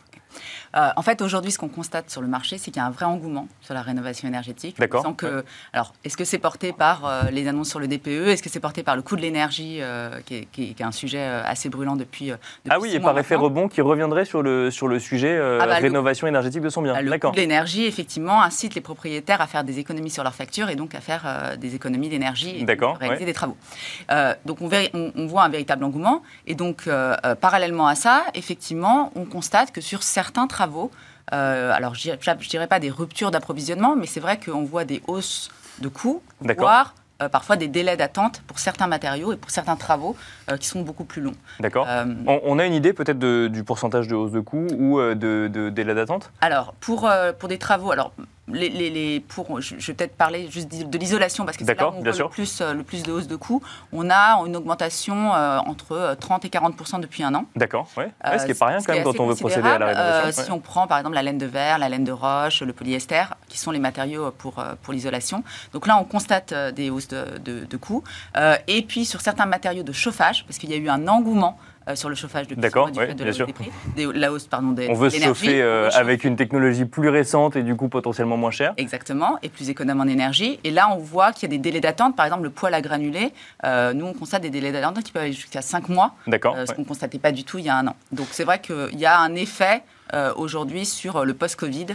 Euh, 0.75 0.89
en 0.95 1.01
fait, 1.01 1.21
aujourd'hui, 1.21 1.51
ce 1.51 1.59
qu'on 1.59 1.69
constate 1.69 2.09
sur 2.09 2.21
le 2.21 2.27
marché, 2.27 2.57
c'est 2.57 2.71
qu'il 2.71 2.81
y 2.81 2.83
a 2.83 2.87
un 2.87 2.91
vrai 2.91 3.05
engouement 3.05 3.47
sur 3.61 3.73
la 3.73 3.81
rénovation 3.81 4.27
énergétique. 4.27 4.77
D'accord. 4.79 5.15
Que, 5.15 5.43
alors, 5.71 5.93
est-ce 6.03 6.17
que 6.17 6.25
c'est 6.25 6.39
porté 6.39 6.73
par 6.73 7.05
euh, 7.05 7.23
les 7.31 7.47
annonces 7.47 7.69
sur 7.69 7.79
le 7.79 7.87
DPE 7.87 8.29
Est-ce 8.29 8.41
que 8.41 8.49
c'est 8.49 8.59
porté 8.59 8.81
par 8.81 8.95
le 8.95 9.03
coût 9.03 9.15
de 9.15 9.21
l'énergie, 9.21 9.77
euh, 9.81 10.19
qui, 10.25 10.47
est 10.57 10.81
un 10.81 10.91
sujet 10.91 11.23
assez 11.23 11.69
brûlant 11.69 11.95
depuis, 11.95 12.27
depuis 12.27 12.69
Ah 12.69 12.79
oui, 12.79 12.95
et 12.95 12.99
par 12.99 13.17
effet 13.19 13.35
rebond, 13.35 13.67
qui 13.67 13.81
reviendrait 13.81 14.25
sur 14.25 14.41
le, 14.41 14.71
sur 14.71 14.87
le 14.87 14.99
sujet 14.99 15.39
ah 15.39 15.65
bah, 15.65 15.75
rénovation 15.75 16.27
énergétique 16.27 16.61
de 16.61 16.69
son 16.69 16.81
bien. 16.81 16.99
Le 17.01 17.17
coût 17.17 17.31
de 17.31 17.37
l'énergie, 17.37 17.85
effectivement, 17.85 18.41
incite 18.41 18.73
les 18.75 18.81
propriétaires 18.81 19.41
à 19.41 19.47
faire 19.47 19.63
des 19.63 19.79
économies 19.79 20.09
sur 20.09 20.23
leurs 20.23 20.35
factures 20.35 20.69
et 20.69 20.75
donc 20.75 20.95
à 20.95 21.01
faire 21.01 21.55
des 21.57 21.75
économies 21.75 22.09
d'énergie 22.09 22.57
et 22.57 22.83
à 22.83 22.93
réaliser 22.93 23.25
des 23.25 23.33
travaux. 23.33 23.57
donc, 24.45 24.61
on, 24.61 24.69
on, 24.93 25.11
on, 25.15 25.27
voit 25.27 25.43
un 25.43 25.49
véritable 25.49 25.83
engouement. 25.83 26.23
Et 26.47 26.55
donc, 26.55 26.89
parallèlement 27.41 27.87
à 27.87 27.95
ça, 27.95 28.23
effectivement, 28.33 29.11
on 29.15 29.25
constate 29.25 29.71
que 29.71 29.81
sur 29.81 30.01
certains 30.01 30.47
travaux, 30.47 30.62
euh, 31.31 31.71
alors, 31.73 31.95
je 31.95 32.11
ne 32.11 32.35
dirais 32.49 32.67
pas 32.67 32.79
des 32.79 32.89
ruptures 32.89 33.31
d'approvisionnement, 33.31 33.95
mais 33.95 34.07
c'est 34.07 34.19
vrai 34.19 34.39
qu'on 34.39 34.63
voit 34.63 34.85
des 34.85 35.01
hausses 35.07 35.49
de 35.79 35.87
coûts, 35.87 36.21
voire 36.41 36.93
euh, 37.21 37.29
parfois 37.29 37.55
des 37.55 37.67
délais 37.67 37.97
d'attente 37.97 38.41
pour 38.47 38.59
certains 38.59 38.87
matériaux 38.87 39.33
et 39.33 39.37
pour 39.37 39.49
certains 39.49 39.75
travaux 39.75 40.15
euh, 40.49 40.57
qui 40.57 40.67
sont 40.67 40.81
beaucoup 40.81 41.05
plus 41.05 41.21
longs. 41.21 41.35
D'accord. 41.59 41.87
On, 42.27 42.59
a 42.59 42.65
une 42.65 42.73
idée 42.73 42.93
peut-être 42.93 43.19
du 43.19 43.63
pourcentage 43.63 44.07
de 44.07 44.15
hausse 44.15 44.31
de 44.31 44.41
coûts 44.41 44.67
ou 44.77 44.99
de, 44.99 45.47
de 45.47 45.69
délai 45.69 45.95
d'attente? 45.95 46.31
Alors, 46.41 46.73
pour, 46.79 47.09
pour 47.39 47.49
des 47.49 47.57
travaux, 47.57 47.91
alors 47.91 48.11
les, 48.49 48.69
les, 48.69 49.19
pour, 49.21 49.61
je, 49.61 49.75
vais 49.75 49.93
peut-être 49.93 50.17
parler 50.17 50.49
juste 50.49 50.67
de 50.67 50.97
l'isolation 50.97 51.45
parce 51.45 51.55
que 51.55 51.63
c'est 51.63 51.79
là 51.79 51.89
où 51.89 51.93
on 51.95 52.01
voit 52.01 52.11
le 52.11 52.29
plus, 52.29 52.59
euh, 52.59 52.73
le 52.73 52.83
plus 52.83 53.03
de 53.03 53.11
hausse 53.11 53.27
de 53.27 53.37
coûts. 53.37 53.61
On 53.93 54.09
a 54.09 54.43
une 54.45 54.57
augmentation 54.57 55.33
euh, 55.33 55.59
entre 55.59 56.17
30 56.19 56.43
euh, 56.43 56.47
et 56.47 56.51
40% 56.51 56.99
depuis 56.99 57.23
un 57.23 57.33
an. 57.35 57.45
D'accord, 57.55 57.87
ouais. 57.95 58.11
ce 58.37 58.41
qui 58.41 58.49
n'est 58.49 58.53
pas 58.53 58.65
rien 58.67 58.79
quand 58.85 58.93
même 58.93 59.03
quand 59.03 59.19
on 59.19 59.27
veut 59.27 59.35
procéder 59.35 59.67
à 59.67 59.77
la 59.77 59.85
rénovation. 59.85 60.43
Si 60.43 60.51
on 60.51 60.59
prend 60.59 60.87
par 60.87 60.97
exemple 60.97 61.15
la 61.15 61.23
laine 61.23 61.37
de 61.37 61.45
verre, 61.45 61.77
la 61.77 61.87
laine 61.87 62.03
de 62.03 62.11
roche, 62.11 62.61
le 62.61 62.73
polyester, 62.73 63.23
qui 63.47 63.57
sont 63.57 63.71
les 63.71 63.79
matériaux 63.79 64.31
pour, 64.31 64.61
pour 64.81 64.93
l'isolation. 64.93 65.43
Donc 65.71 65.87
là, 65.87 65.97
on 65.97 66.03
constate 66.03 66.53
des 66.73 66.89
hausses 66.89 67.07
de, 67.07 67.37
de, 67.43 67.65
de 67.65 67.77
coûts. 67.77 68.03
et 68.67 68.81
puis 68.81 69.05
sur 69.05 69.21
certains 69.21 69.45
matériaux 69.45 69.83
de 69.83 69.93
chauffage, 69.93 70.45
parce 70.45 70.57
qu'il 70.57 70.69
y 70.69 70.73
a 70.73 70.77
eu 70.77 70.89
un 70.89 71.07
engouement 71.07 71.57
euh, 71.87 71.95
sur 71.95 72.09
le 72.09 72.15
chauffage 72.15 72.47
de 72.47 72.55
D'accord, 72.55 72.91
de, 72.91 73.13
bien 73.13 73.33
sûr. 73.33 73.47
la 74.13 74.31
hausse 74.31 74.47
pardon, 74.47 74.71
des, 74.71 74.87
On 74.89 74.93
veut 74.93 75.09
se 75.09 75.21
chauffer 75.21 75.61
euh, 75.61 75.89
avec 75.93 76.23
une 76.23 76.35
technologie 76.35 76.85
plus 76.85 77.09
récente 77.09 77.55
et 77.55 77.63
du 77.63 77.75
coup 77.75 77.89
potentiellement 77.89 78.37
moins 78.37 78.51
chère. 78.51 78.73
Exactement, 78.77 79.37
et 79.43 79.49
plus 79.49 79.69
économe 79.69 79.99
en 79.99 80.05
énergie. 80.05 80.59
Et 80.63 80.71
là, 80.71 80.89
on 80.93 80.97
voit 80.97 81.33
qu'il 81.33 81.43
y 81.43 81.53
a 81.53 81.57
des 81.57 81.61
délais 81.61 81.81
d'attente. 81.81 82.15
Par 82.15 82.25
exemple, 82.25 82.43
le 82.43 82.49
poêle 82.49 82.73
à 82.73 82.81
granulés, 82.81 83.33
euh, 83.65 83.93
nous, 83.93 84.05
on 84.05 84.13
constate 84.13 84.43
des 84.43 84.49
délais 84.49 84.71
d'attente 84.71 85.03
qui 85.03 85.11
peuvent 85.11 85.23
aller 85.23 85.33
jusqu'à 85.33 85.61
5 85.61 85.89
mois. 85.89 86.15
D'accord. 86.27 86.55
ce 86.65 86.73
qu'on 86.73 86.83
ne 86.83 86.87
constatait 86.87 87.19
pas 87.19 87.31
du 87.31 87.43
tout 87.43 87.57
il 87.57 87.65
y 87.65 87.69
a 87.69 87.75
un 87.75 87.87
an. 87.87 87.95
Donc 88.11 88.27
c'est 88.31 88.43
vrai 88.43 88.59
qu'il 88.59 88.97
y 88.97 89.05
a 89.05 89.19
un 89.19 89.35
effet 89.35 89.83
aujourd'hui 90.35 90.85
sur 90.85 91.25
le 91.25 91.33
post-Covid, 91.33 91.87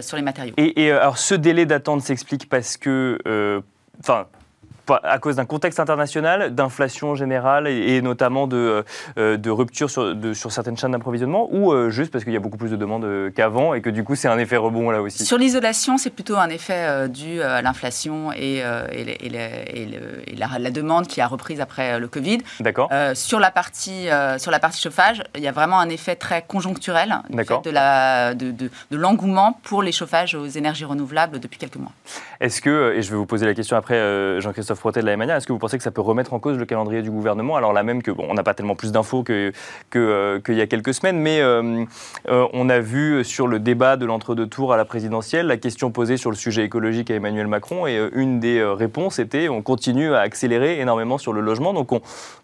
sur 0.00 0.16
les 0.16 0.22
matériaux. 0.22 0.54
Et, 0.56 0.84
et 0.84 0.90
alors 0.90 1.18
ce 1.18 1.34
délai 1.34 1.66
d'attente 1.66 2.02
s'explique 2.02 2.48
parce 2.48 2.76
que, 2.76 3.62
enfin, 4.00 4.26
à 5.02 5.18
cause 5.18 5.36
d'un 5.36 5.44
contexte 5.44 5.80
international, 5.80 6.54
d'inflation 6.54 7.14
générale 7.14 7.66
et, 7.66 8.00
notamment 8.02 8.46
de, 8.46 8.84
euh, 9.18 9.36
de 9.36 9.50
rupture 9.50 9.90
sur, 9.90 10.14
de, 10.14 10.32
sur, 10.32 10.52
certaines 10.52 10.76
chaînes 10.76 10.92
d'approvisionnement 10.92 11.48
ou 11.50 11.72
euh, 11.72 11.90
juste 11.90 12.12
parce 12.12 12.24
qu'il 12.24 12.32
y 12.32 12.36
a 12.36 12.40
beaucoup 12.40 12.56
plus 12.56 12.70
de 12.70 12.76
demandes 12.76 13.04
euh, 13.04 13.30
qu'avant 13.30 13.74
et 13.74 13.80
que 13.80 13.90
du 13.90 14.04
coup 14.04 14.14
c'est 14.14 14.28
un 14.28 14.38
effet 14.38 14.56
rebond 14.56 14.90
là 14.90 15.02
aussi? 15.02 15.24
Sur 15.24 15.38
l'isolation, 15.38 15.98
c'est 15.98 16.10
plutôt 16.10 16.36
un 16.36 16.48
effet 16.48 17.08
dû 17.08 17.42
à 17.42 17.62
l'inflation 17.62 18.32
et, 18.32 18.62
et, 18.92 20.36
la, 20.36 20.70
demande 20.70 21.06
qui 21.06 21.20
a 21.20 21.26
repris 21.26 21.60
après 21.60 21.98
le 21.98 22.08
Covid. 22.08 22.38
D'accord. 22.60 22.90
sur, 23.14 23.40
la 23.40 23.50
partie, 23.50 24.08
sur 24.38 24.50
la 24.50 24.58
partie 24.58 24.80
chauffage, 24.80 25.22
il 25.34 25.42
y 25.42 25.48
a 25.48 25.52
vraiment 25.52 25.78
un 25.78 25.88
effet 25.88 26.16
très 26.16 26.42
conjoncturel 26.42 27.16
de, 27.30 27.70
la, 27.70 28.34
de, 28.34 28.50
de, 28.50 28.70
de 28.90 28.96
l'engouement 28.96 29.58
pour 29.62 29.82
les 29.82 29.92
chauffages 29.92 30.34
aux 30.34 30.46
énergies 30.46 30.84
renouvelables 30.84 31.40
depuis 31.40 31.58
quelques 31.58 31.76
mois. 31.76 31.92
Est-ce 32.40 32.60
que, 32.60 32.94
et 32.94 33.02
je 33.02 33.10
vais 33.10 33.16
vous 33.16 33.26
poser 33.26 33.46
la 33.46 33.54
question 33.54 33.76
après, 33.76 33.96
Jean-Christophe 34.40 34.66
Christophe 34.80 34.94
de 34.94 35.06
la 35.06 35.16
manière, 35.16 35.36
est-ce 35.36 35.46
que 35.46 35.52
vous 35.52 35.58
pensez 35.58 35.76
que 35.76 35.84
ça 35.84 35.90
peut 35.90 36.00
remettre 36.00 36.32
en 36.32 36.38
cause 36.38 36.58
le 36.58 36.64
calendrier 36.64 37.02
du 37.02 37.10
gouvernement? 37.10 37.56
Alors 37.56 37.72
là 37.72 37.82
même 37.82 38.02
que, 38.02 38.10
bon, 38.10 38.26
on 38.28 38.34
n'a 38.34 38.42
pas 38.42 38.54
tellement 38.54 38.74
plus 38.74 38.92
d'infos 38.92 39.22
qu'il 39.22 39.52
que, 39.90 40.40
euh, 40.46 40.54
y 40.54 40.60
a 40.60 40.66
quelques 40.66 40.94
semaines, 40.94 41.18
mais 41.18 41.40
euh, 41.40 41.84
euh, 42.28 42.46
on 42.52 42.68
a 42.68 42.80
vu 42.80 43.24
sur 43.24 43.46
le 43.46 43.58
débat 43.58 43.96
de 43.96 44.06
l'entre-deux 44.06 44.46
tours 44.46 44.72
à 44.72 44.76
la 44.76 44.84
présidentielle 44.84 45.46
la 45.46 45.56
question 45.56 45.90
posée 45.90 46.16
sur 46.16 46.30
le 46.30 46.36
sujet 46.36 46.64
écologique 46.64 47.10
à 47.10 47.14
Emmanuel 47.14 47.46
Macron, 47.46 47.86
et 47.86 48.00
une 48.12 48.40
des 48.40 48.62
réponses 48.62 49.18
était 49.18 49.48
on 49.48 49.62
continue 49.62 50.14
à 50.14 50.20
accélérer 50.20 50.80
énormément 50.80 51.18
sur 51.18 51.32
le 51.32 51.40
logement, 51.40 51.72
donc 51.72 51.92
on 51.92 52.00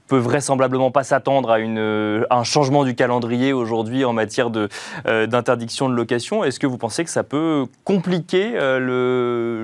peut 0.08 0.18
vraisemblablement 0.18 0.90
pas 0.90 1.04
s'attendre 1.04 1.50
à, 1.50 1.58
une, 1.58 2.24
un 2.28 2.44
changement 2.44 2.84
du 2.84 2.94
calendrier 2.94 3.52
aujourd'hui 3.52 4.04
en 4.04 4.12
matière 4.12 4.50
d'interdiction 4.50 5.88
de, 5.88 5.92
de, 5.92 5.96
location. 5.96 6.44
Est-ce 6.44 6.60
que 6.60 6.66
vous 6.66 6.76
pensez 6.76 7.04
que 7.04 7.10
ça 7.10 7.22
peut 7.22 7.64
compliquer 7.84 8.50
le 8.52 9.61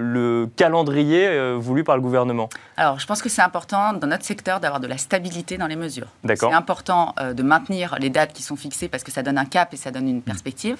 calendrier 0.59 1.55
voulu 1.57 1.85
par 1.85 1.97
le 1.97 2.03
gouvernement 2.03 2.49
alors, 2.79 3.01
je 3.01 3.07
pense 3.07 3.23
que 3.23 3.29
c'est 3.29 3.43
important 3.43 3.93
dans 3.93 4.07
notre 4.07 4.25
secteur 4.25 4.61
d'avoir 4.61 4.79
de 4.79 4.87
la 4.87 4.99
stabilité 4.99 5.59
dans 5.59 5.67
les 5.67 5.75
mesures. 5.75 6.07
D'accord. 6.23 6.51
C'est 6.51 6.57
important 6.57 7.13
euh, 7.21 7.35
de 7.35 7.43
maintenir 7.43 7.97
les 7.99 8.09
dates 8.09 8.33
qui 8.33 8.45
sont 8.45 8.55
fixées 8.55 8.87
parce 8.87 9.03
que 9.03 9.11
ça 9.11 9.25
donne 9.25 9.37
un 9.37 9.45
cap 9.45 9.75
et 9.75 9.77
ça 9.77 9.91
donne 9.91 10.09
une 10.09 10.23
perspective. 10.23 10.77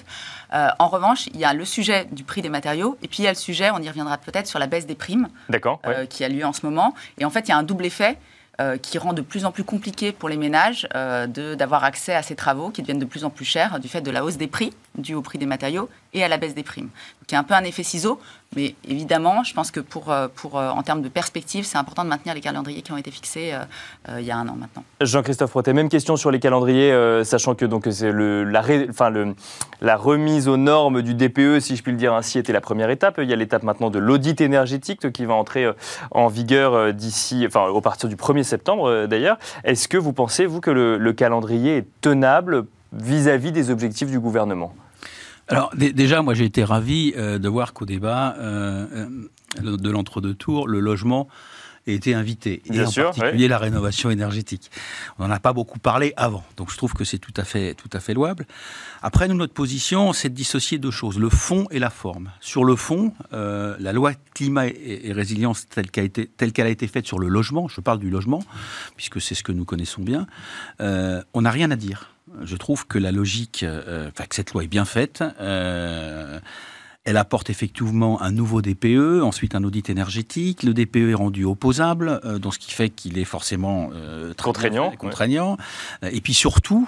Euh, 0.53 0.69
en 0.79 0.87
revanche, 0.87 1.27
il 1.33 1.39
y 1.41 1.43
a 1.43 1.53
le 1.53 1.65
sujet 1.65 2.07
du 2.13 2.23
prix 2.23 2.41
des 2.41 2.47
matériaux 2.47 2.97
et 3.03 3.09
puis 3.09 3.19
il 3.19 3.23
y 3.23 3.27
a 3.27 3.31
le 3.31 3.37
sujet, 3.37 3.69
on 3.71 3.81
y 3.81 3.89
reviendra 3.89 4.17
peut-être, 4.17 4.47
sur 4.47 4.59
la 4.59 4.67
baisse 4.67 4.87
des 4.87 4.95
primes 4.95 5.27
euh, 5.53 6.05
qui 6.05 6.23
a 6.23 6.29
lieu 6.29 6.45
en 6.45 6.53
ce 6.53 6.65
moment. 6.65 6.95
Et 7.17 7.25
en 7.25 7.29
fait, 7.29 7.41
il 7.41 7.49
y 7.49 7.53
a 7.53 7.57
un 7.57 7.63
double 7.63 7.85
effet. 7.85 8.17
qui 8.81 8.97
rend 8.97 9.13
de 9.13 9.21
plus 9.21 9.45
en 9.45 9.51
plus 9.53 9.63
compliqué 9.63 10.11
pour 10.11 10.27
les 10.27 10.35
ménages 10.35 10.85
d'avoir 11.57 11.85
accès 11.85 12.13
à 12.13 12.21
ces 12.21 12.35
travaux 12.35 12.71
qui 12.71 12.81
deviennent 12.81 12.99
de 12.99 13.05
plus 13.05 13.23
en 13.23 13.29
plus 13.29 13.45
chers 13.45 13.79
du 13.79 13.87
fait 13.87 14.01
de 14.01 14.11
la 14.11 14.21
hausse 14.25 14.35
des 14.35 14.47
prix 14.47 14.73
dû 14.99 15.15
au 15.15 15.21
prix 15.21 15.37
des 15.37 15.45
matériaux 15.45 15.89
et 16.13 16.23
à 16.23 16.27
la 16.27 16.37
baisse 16.37 16.55
des 16.55 16.63
primes. 16.63 16.85
Donc 16.87 17.29
il 17.29 17.33
y 17.33 17.35
a 17.35 17.39
un 17.39 17.43
peu 17.43 17.53
un 17.53 17.63
effet 17.63 17.83
ciseau, 17.83 18.19
mais 18.55 18.73
évidemment, 18.87 19.43
je 19.43 19.53
pense 19.53 19.69
que 19.69 19.79
pour, 19.79 20.11
euh, 20.11 20.27
pour, 20.33 20.57
euh, 20.57 20.69
en 20.69 20.81
termes 20.81 21.03
de 21.03 21.09
perspective, 21.09 21.65
c'est 21.65 21.77
important 21.77 22.03
de 22.03 22.09
maintenir 22.09 22.33
les 22.33 22.41
calendriers 22.41 22.81
qui 22.81 22.91
ont 22.91 22.97
été 22.97 23.11
fixés 23.11 23.51
euh, 23.53 24.19
il 24.19 24.25
y 24.25 24.31
a 24.31 24.37
un 24.37 24.47
an 24.47 24.55
maintenant. 24.59 24.83
Jean-Christophe 25.01 25.53
Rotet, 25.53 25.73
même 25.73 25.89
question 25.89 26.17
sur 26.17 26.31
les 26.31 26.39
calendriers, 26.39 27.23
sachant 27.23 27.53
que 27.53 27.65
donc 27.65 27.87
c'est 27.91 28.11
le, 28.11 28.43
la, 28.43 28.63
enfin, 28.89 29.09
le, 29.09 29.35
la 29.81 29.95
remise 29.95 30.47
aux 30.47 30.57
normes 30.57 31.01
du 31.01 31.13
DPE, 31.13 31.59
si 31.59 31.75
je 31.75 31.83
puis 31.83 31.91
le 31.91 31.97
dire 31.97 32.13
ainsi, 32.13 32.39
était 32.39 32.53
la 32.53 32.61
première 32.61 32.89
étape. 32.89 33.19
Il 33.21 33.29
y 33.29 33.33
a 33.33 33.35
l'étape 33.35 33.63
maintenant 33.63 33.89
de 33.89 33.99
l'audit 33.99 34.41
énergétique 34.41 35.11
qui 35.11 35.25
va 35.25 35.35
entrer 35.35 35.69
en 36.11 36.27
vigueur 36.27 36.93
d'ici, 36.93 37.43
enfin 37.45 37.67
au 37.67 37.81
partir 37.81 38.09
du 38.09 38.15
1er 38.15 38.43
septembre 38.43 39.05
d'ailleurs. 39.05 39.37
Est-ce 39.63 39.87
que 39.87 39.97
vous 39.97 40.13
pensez, 40.13 40.45
vous, 40.45 40.61
que 40.61 40.71
le 40.71 41.13
calendrier 41.13 41.77
est 41.77 41.87
tenable 42.01 42.65
vis-à-vis 42.93 43.51
des 43.51 43.69
objectifs 43.69 44.09
du 44.09 44.19
gouvernement? 44.19 44.73
Alors 45.49 45.71
déjà, 45.75 46.21
moi 46.21 46.33
j'ai 46.33 46.45
été 46.45 46.63
ravi 46.63 47.13
euh, 47.17 47.39
de 47.39 47.49
voir 47.49 47.73
qu'au 47.73 47.85
débat 47.85 48.35
euh, 48.37 49.07
euh, 49.63 49.77
de 49.77 49.89
l'entre-deux 49.89 50.35
tours, 50.35 50.67
le 50.67 50.79
logement 50.79 51.27
a 51.87 51.91
été 51.91 52.13
invité, 52.13 52.61
et 52.71 52.81
en 52.83 52.91
particulier 52.91 53.47
la 53.47 53.57
rénovation 53.57 54.11
énergétique. 54.11 54.69
On 55.17 55.27
n'en 55.27 55.33
a 55.33 55.39
pas 55.39 55.53
beaucoup 55.53 55.79
parlé 55.79 56.13
avant, 56.17 56.43
donc 56.55 56.71
je 56.71 56.77
trouve 56.77 56.93
que 56.93 57.03
c'est 57.03 57.17
tout 57.17 57.33
à 57.35 57.43
fait 57.43 57.73
tout 57.73 57.89
à 57.93 57.99
fait 57.99 58.13
louable. 58.13 58.45
Après, 59.01 59.27
nous 59.27 59.33
notre 59.33 59.53
position, 59.53 60.13
c'est 60.13 60.29
de 60.29 60.35
dissocier 60.35 60.77
deux 60.77 60.91
choses 60.91 61.17
le 61.17 61.29
fond 61.29 61.65
et 61.71 61.79
la 61.79 61.89
forme. 61.89 62.29
Sur 62.41 62.63
le 62.63 62.75
fond, 62.75 63.13
la 63.31 63.93
loi 63.93 64.11
climat 64.35 64.67
et, 64.67 65.11
résilience 65.13 65.67
telle 65.67 65.89
qu'elle 65.89 66.03
a 66.03 66.05
été 66.05 66.27
telle 66.27 66.51
qu'elle 66.51 66.67
a 66.67 66.69
été 66.69 66.85
faite 66.85 67.07
sur 67.07 67.17
le 67.17 67.27
logement, 67.27 67.67
je 67.67 67.81
parle 67.81 67.97
du 67.97 68.11
logement 68.11 68.43
puisque 68.95 69.19
c'est 69.19 69.33
ce 69.33 69.41
que 69.41 69.53
nous 69.53 69.65
connaissons 69.65 70.03
bien, 70.03 70.27
on 70.79 71.41
n'a 71.41 71.51
rien 71.51 71.71
à 71.71 71.75
dire 71.75 72.11
je 72.43 72.55
trouve 72.55 72.87
que 72.87 72.97
la 72.97 73.11
logique, 73.11 73.63
euh, 73.63 74.09
enfin 74.09 74.25
que 74.25 74.35
cette 74.35 74.53
loi 74.53 74.63
est 74.63 74.67
bien 74.67 74.85
faite. 74.85 75.23
Euh, 75.39 76.39
elle 77.05 77.17
apporte 77.17 77.49
effectivement 77.49 78.21
un 78.21 78.31
nouveau 78.31 78.61
DPE, 78.61 79.21
ensuite 79.23 79.55
un 79.55 79.63
audit 79.63 79.89
énergétique. 79.89 80.63
Le 80.63 80.73
DPE 80.73 81.09
est 81.09 81.13
rendu 81.13 81.45
opposable, 81.45 82.19
euh, 82.25 82.39
donc 82.39 82.53
ce 82.53 82.59
qui 82.59 82.71
fait 82.71 82.89
qu'il 82.89 83.17
est 83.17 83.25
forcément 83.25 83.89
contraignant. 84.37 84.91
contraignant. 84.91 85.57
Et 86.03 86.21
puis 86.21 86.33
surtout, 86.33 86.87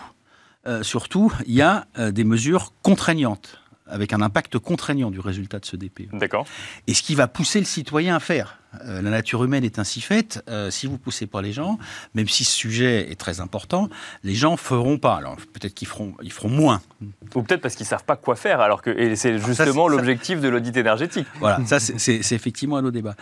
surtout, 0.81 1.33
il 1.47 1.53
y 1.53 1.61
a 1.61 1.87
des 2.11 2.23
mesures 2.23 2.73
contraignantes 2.83 3.60
avec 3.91 4.13
un 4.13 4.21
impact 4.21 4.57
contraignant 4.57 5.11
du 5.11 5.19
résultat 5.19 5.59
de 5.59 5.65
ce 5.65 5.75
DPE. 5.75 6.09
D'accord. 6.13 6.45
Et 6.87 6.93
ce 6.93 7.03
qui 7.03 7.15
va 7.15 7.27
pousser 7.27 7.59
le 7.59 7.65
citoyen 7.65 8.15
à 8.15 8.19
faire. 8.19 8.57
Euh, 8.85 9.01
la 9.01 9.09
nature 9.09 9.43
humaine 9.43 9.65
est 9.65 9.79
ainsi 9.79 9.99
faite. 9.99 10.43
Euh, 10.47 10.71
si 10.71 10.87
vous 10.87 10.97
poussez 10.97 11.27
pas 11.27 11.41
les 11.41 11.51
gens, 11.51 11.77
même 12.13 12.27
si 12.27 12.45
ce 12.45 12.55
sujet 12.55 13.11
est 13.11 13.19
très 13.19 13.41
important, 13.41 13.89
les 14.23 14.33
gens 14.33 14.55
feront 14.55 14.97
pas. 14.97 15.15
Alors 15.15 15.35
peut-être 15.35 15.73
qu'ils 15.73 15.87
feront, 15.87 16.13
ils 16.21 16.31
feront 16.31 16.49
moins. 16.49 16.81
Ou 17.35 17.43
peut-être 17.43 17.61
parce 17.61 17.75
qu'ils 17.75 17.85
savent 17.85 18.05
pas 18.05 18.15
quoi 18.15 18.35
faire. 18.35 18.61
Alors 18.61 18.81
que 18.81 18.89
et 18.89 19.15
c'est 19.15 19.37
justement 19.39 19.87
l'objectif 19.87 20.39
de 20.39 20.47
l'audit 20.47 20.75
énergétique. 20.77 21.27
Voilà, 21.39 21.65
ça 21.65 21.79
c'est 21.79 22.31
effectivement 22.31 22.77
un 22.77 22.85
autre 22.85 22.91
débat. 22.91 23.15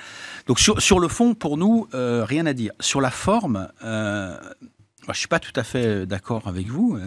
Donc 0.46 0.60
sur, 0.60 0.82
sur 0.82 1.00
le 1.00 1.08
fond, 1.08 1.34
pour 1.34 1.58
nous, 1.58 1.88
euh, 1.94 2.24
rien 2.26 2.46
à 2.46 2.54
dire. 2.54 2.72
Sur 2.80 3.02
la 3.02 3.12
forme, 3.12 3.70
moi, 3.82 5.14
je 5.14 5.20
suis 5.20 5.28
pas 5.28 5.40
tout 5.40 5.54
à 5.56 5.64
fait 5.64 6.06
d'accord 6.06 6.48
avec 6.48 6.68
vous. 6.68 7.00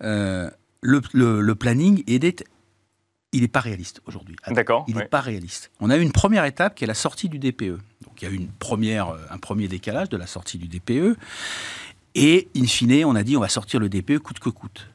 Le, 0.00 0.50
le, 1.12 1.40
le, 1.40 1.54
planning 1.54 2.02
est 2.08 2.18
il 3.32 3.40
n'est 3.40 3.48
pas 3.48 3.60
réaliste 3.60 4.02
aujourd'hui. 4.06 4.36
D'accord. 4.48 4.84
Il 4.88 4.96
n'est 4.96 5.06
pas 5.06 5.20
réaliste. 5.20 5.70
On 5.80 5.90
a 5.90 5.96
eu 5.96 6.02
une 6.02 6.12
première 6.12 6.44
étape 6.44 6.74
qui 6.74 6.84
est 6.84 6.86
la 6.86 6.94
sortie 6.94 7.28
du 7.28 7.38
DPE. 7.38 7.78
Donc 8.02 8.20
il 8.20 8.24
y 8.26 8.28
a 8.28 8.30
eu 8.30 8.36
une 8.36 8.50
première, 8.50 9.08
euh, 9.08 9.18
un 9.30 9.38
premier 9.38 9.68
décalage 9.68 10.10
de 10.10 10.16
la 10.16 10.26
sortie 10.26 10.58
du 10.58 10.68
DPE. 10.68 11.16
Et 12.14 12.48
in 12.54 12.66
fine, 12.66 13.04
on 13.06 13.14
a 13.14 13.22
dit 13.22 13.36
on 13.36 13.40
va 13.40 13.48
sortir 13.48 13.80
le 13.80 13.88
DPE 13.88 14.18
coûte 14.18 14.38
que 14.38 14.50
coûte. 14.50 14.88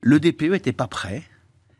Le 0.00 0.20
DPE 0.20 0.52
n'était 0.52 0.72
pas 0.72 0.86
prêt 0.86 1.22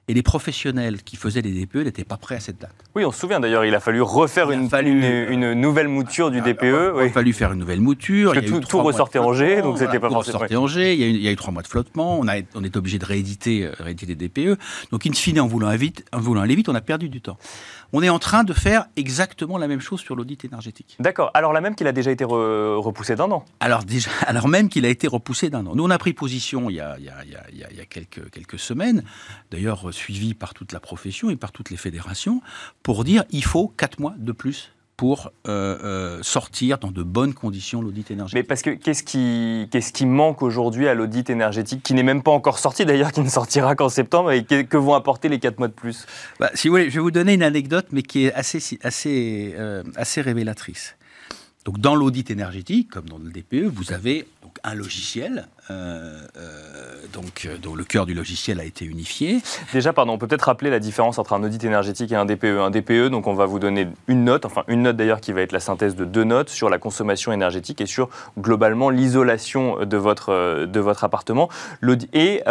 et 0.09 0.15
les 0.15 0.23
professionnels 0.23 1.03
qui 1.03 1.17
faisaient 1.17 1.43
les 1.43 1.53
DPE 1.53 1.85
n'étaient 1.85 2.05
pas 2.05 2.17
prêts 2.17 2.37
à 2.37 2.41
cette 2.41 2.59
date. 2.59 2.75
Oui, 2.97 3.05
on 3.05 3.13
se 3.13 3.21
souvient 3.21 3.41
d'ailleurs, 3.41 3.65
il 3.65 3.75
a 3.75 3.81
fallu 3.81 4.01
refaire 4.01 4.51
une, 4.51 4.69
une, 4.73 5.53
nouvelle 5.53 5.89
mouture 5.89 6.31
du 6.31 6.41
DPE. 6.41 6.95
Il 6.97 7.01
a 7.01 7.11
fallu 7.11 7.33
faire 7.33 7.53
une 7.53 7.61
nouvelle 7.61 7.81
mouture. 7.81 8.33
Parce 8.33 8.47
que 8.47 8.59
tout, 8.59 8.81
ressortait 8.81 9.19
en 9.19 9.33
G, 9.35 9.63
donc 9.63 9.79
c'était 9.79 10.01
pas 10.01 10.09
forcément. 10.09 10.39
ressortait 10.39 10.57
en 10.57 10.67
G, 10.67 10.95
il 10.95 11.01
y, 11.01 11.05
a 11.05 11.07
eu, 11.07 11.11
il 11.11 11.23
y 11.23 11.29
a 11.29 11.33
eu 11.33 11.37
trois 11.37 11.53
mois 11.53 11.63
de 11.63 11.69
flottement, 11.69 12.19
on, 12.19 12.27
a, 12.27 12.37
on 12.55 12.65
est 12.65 12.77
obligé 12.77 12.99
de 12.99 13.05
rééditer, 13.05 13.67
euh, 13.67 13.73
rééditer 13.79 14.15
les 14.15 14.29
DPE. 14.29 14.59
Donc 14.91 15.07
in 15.07 15.13
fine, 15.13 15.41
en 15.41 15.47
voulant, 15.47 15.75
vite, 15.77 16.05
en 16.13 16.21
voulant 16.21 16.41
aller 16.41 16.55
vite, 16.55 16.69
on 16.69 16.75
a 16.75 16.81
perdu 16.81 17.09
du 17.09 17.21
temps. 17.21 17.37
On 17.93 18.03
est 18.03 18.09
en 18.09 18.19
train 18.19 18.45
de 18.45 18.53
faire 18.53 18.87
exactement 18.97 19.59
la 19.59 19.69
même 19.69 19.81
chose 19.81 20.01
sur 20.01 20.15
l'audit 20.15 20.45
énergétique. 20.45 20.97
D'accord. 21.01 21.31
Alors 21.35 21.53
là 21.53 21.61
même 21.61 21.75
qu'il 21.75 21.87
a 21.87 21.93
déjà 21.93 22.11
été 22.11 22.25
repoussé 22.25 23.15
d'un 23.15 23.31
an. 23.31 23.45
Alors 23.61 23.85
déjà, 23.85 24.11
alors 24.27 24.49
même 24.49 24.69
qu'il 24.69 24.85
a 24.85 24.89
été 24.89 25.07
repoussé 25.07 25.51
d'un 25.51 25.67
an. 25.67 25.75
Nous 25.75 25.85
on 25.85 25.91
a 25.91 25.99
pris 25.99 26.13
position 26.13 26.71
il 26.71 26.77
y 26.77 26.81
a, 26.81 26.97
il 26.99 27.05
y 27.05 27.09
a, 27.09 27.15
il 27.53 27.77
y 27.77 27.81
a, 27.81 27.85
quelques, 27.87 28.31
quelques 28.31 28.59
semaines, 28.59 29.03
d'ailleurs 29.51 29.93
suivi 29.99 30.35
par 30.35 30.55
toute 30.55 30.73
la 30.73 30.81
profession 30.81 31.31
et 31.31 31.37
par 31.37 31.53
toutes 31.53 31.71
les 31.71 31.77
fédérations, 31.77 32.41
pour 32.83 33.05
dire 33.05 33.25
il 33.31 33.45
faut 33.45 33.69
quatre 33.69 33.99
mois 33.99 34.15
de 34.17 34.33
plus 34.33 34.73
pour 34.99 35.31
euh, 35.47 35.79
euh, 35.85 36.23
sortir 36.23 36.79
dans 36.79 36.91
de 36.91 37.05
bonnes 37.05 37.33
conditions 37.33 37.81
l'audit 37.81 38.11
énergétique. 38.11 38.35
Mais 38.35 38.43
parce 38.43 38.63
que 38.63 38.71
qu'est-ce 38.71 39.05
qui, 39.05 39.69
qu'est-ce 39.71 39.93
qui 39.93 40.07
manque 40.07 40.43
aujourd'hui 40.43 40.89
à 40.89 40.95
l'audit 40.95 41.31
énergétique, 41.31 41.85
qui 41.85 41.95
n'est 41.95 42.03
même 42.03 42.25
pas 42.25 42.33
encore 42.33 42.59
sorti 42.59 42.85
d'ailleurs, 42.85 43.13
qui 43.13 43.21
ne 43.21 43.29
sortira 43.29 43.77
qu'en 43.77 43.89
septembre, 43.89 44.33
et 44.33 44.45
que, 44.45 44.77
vont 44.77 44.95
apporter 44.95 45.29
les 45.29 45.39
4 45.39 45.61
mois 45.61 45.69
de 45.69 45.73
plus? 45.73 46.05
Bah, 46.41 46.51
Si 46.55 46.67
vous 46.67 46.75
voulez, 46.75 46.91
je 46.91 46.97
vais 46.97 47.01
vous 47.01 47.13
donner 47.13 47.35
une 47.35 47.45
anecdote, 47.45 47.87
mais 47.93 48.03
qui 48.03 48.27
est 48.27 48.33
assez, 48.33 48.79
assez, 48.83 49.55
euh, 49.57 49.85
assez 49.95 50.21
révélatrice. 50.21 50.97
Donc 51.65 51.79
dans 51.79 51.95
l'audit 51.95 52.33
énergétique, 52.33 52.91
comme 52.91 53.09
dans 53.09 53.19
le 53.19 53.31
DPE, 53.31 53.71
vous 53.73 53.93
avez 53.93 54.27
donc 54.43 54.59
un 54.65 54.75
logiciel 54.75 55.47
euh, 55.71 56.19
euh, 56.37 56.43
donc, 57.13 57.45
euh, 57.45 57.57
dont 57.59 57.75
le 57.75 57.85
cœur 57.85 58.07
du 58.07 58.15
logiciel 58.15 58.61
a 58.61 58.65
été 58.65 58.85
unifié. 58.85 59.41
Déjà, 59.73 59.93
pardon, 59.93 60.13
on 60.13 60.19
peut 60.19 60.27
peut-être 60.27 60.43
rappeler 60.43 60.71
la 60.71 60.79
différence 60.79 61.19
entre 61.19 61.33
un 61.33 61.43
audit 61.43 61.63
énergétique 61.65 62.13
et 62.13 62.17
un 62.17 62.25
DPE. 62.25 62.59
Un 62.59 62.71
DPE, 62.71 63.09
donc 63.11 63.27
on 63.27 63.35
va 63.35 63.47
vous 63.47 63.59
donner 63.59 63.89
une 64.07 64.25
note, 64.25 64.45
enfin 64.45 64.65
une 64.69 64.83
note 64.83 64.97
d'ailleurs 64.97 65.21
qui 65.21 65.33
va 65.33 65.43
être 65.43 65.53
la 65.53 65.61
synthèse 65.61 65.97
de 65.97 66.05
deux 66.05 66.25
notes 66.25 66.49
sur 66.49 66.71
la 66.71 66.79
consommation 66.79 67.33
énergétique 67.33 67.81
et 67.81 67.87
sur 67.87 68.09
globalement 68.39 68.91
l'isolation 68.91 69.85
de 69.85 69.97
votre, 69.97 70.65
de 70.65 70.81
votre 70.81 71.05
appartement. 71.05 71.49
Et 72.13 72.43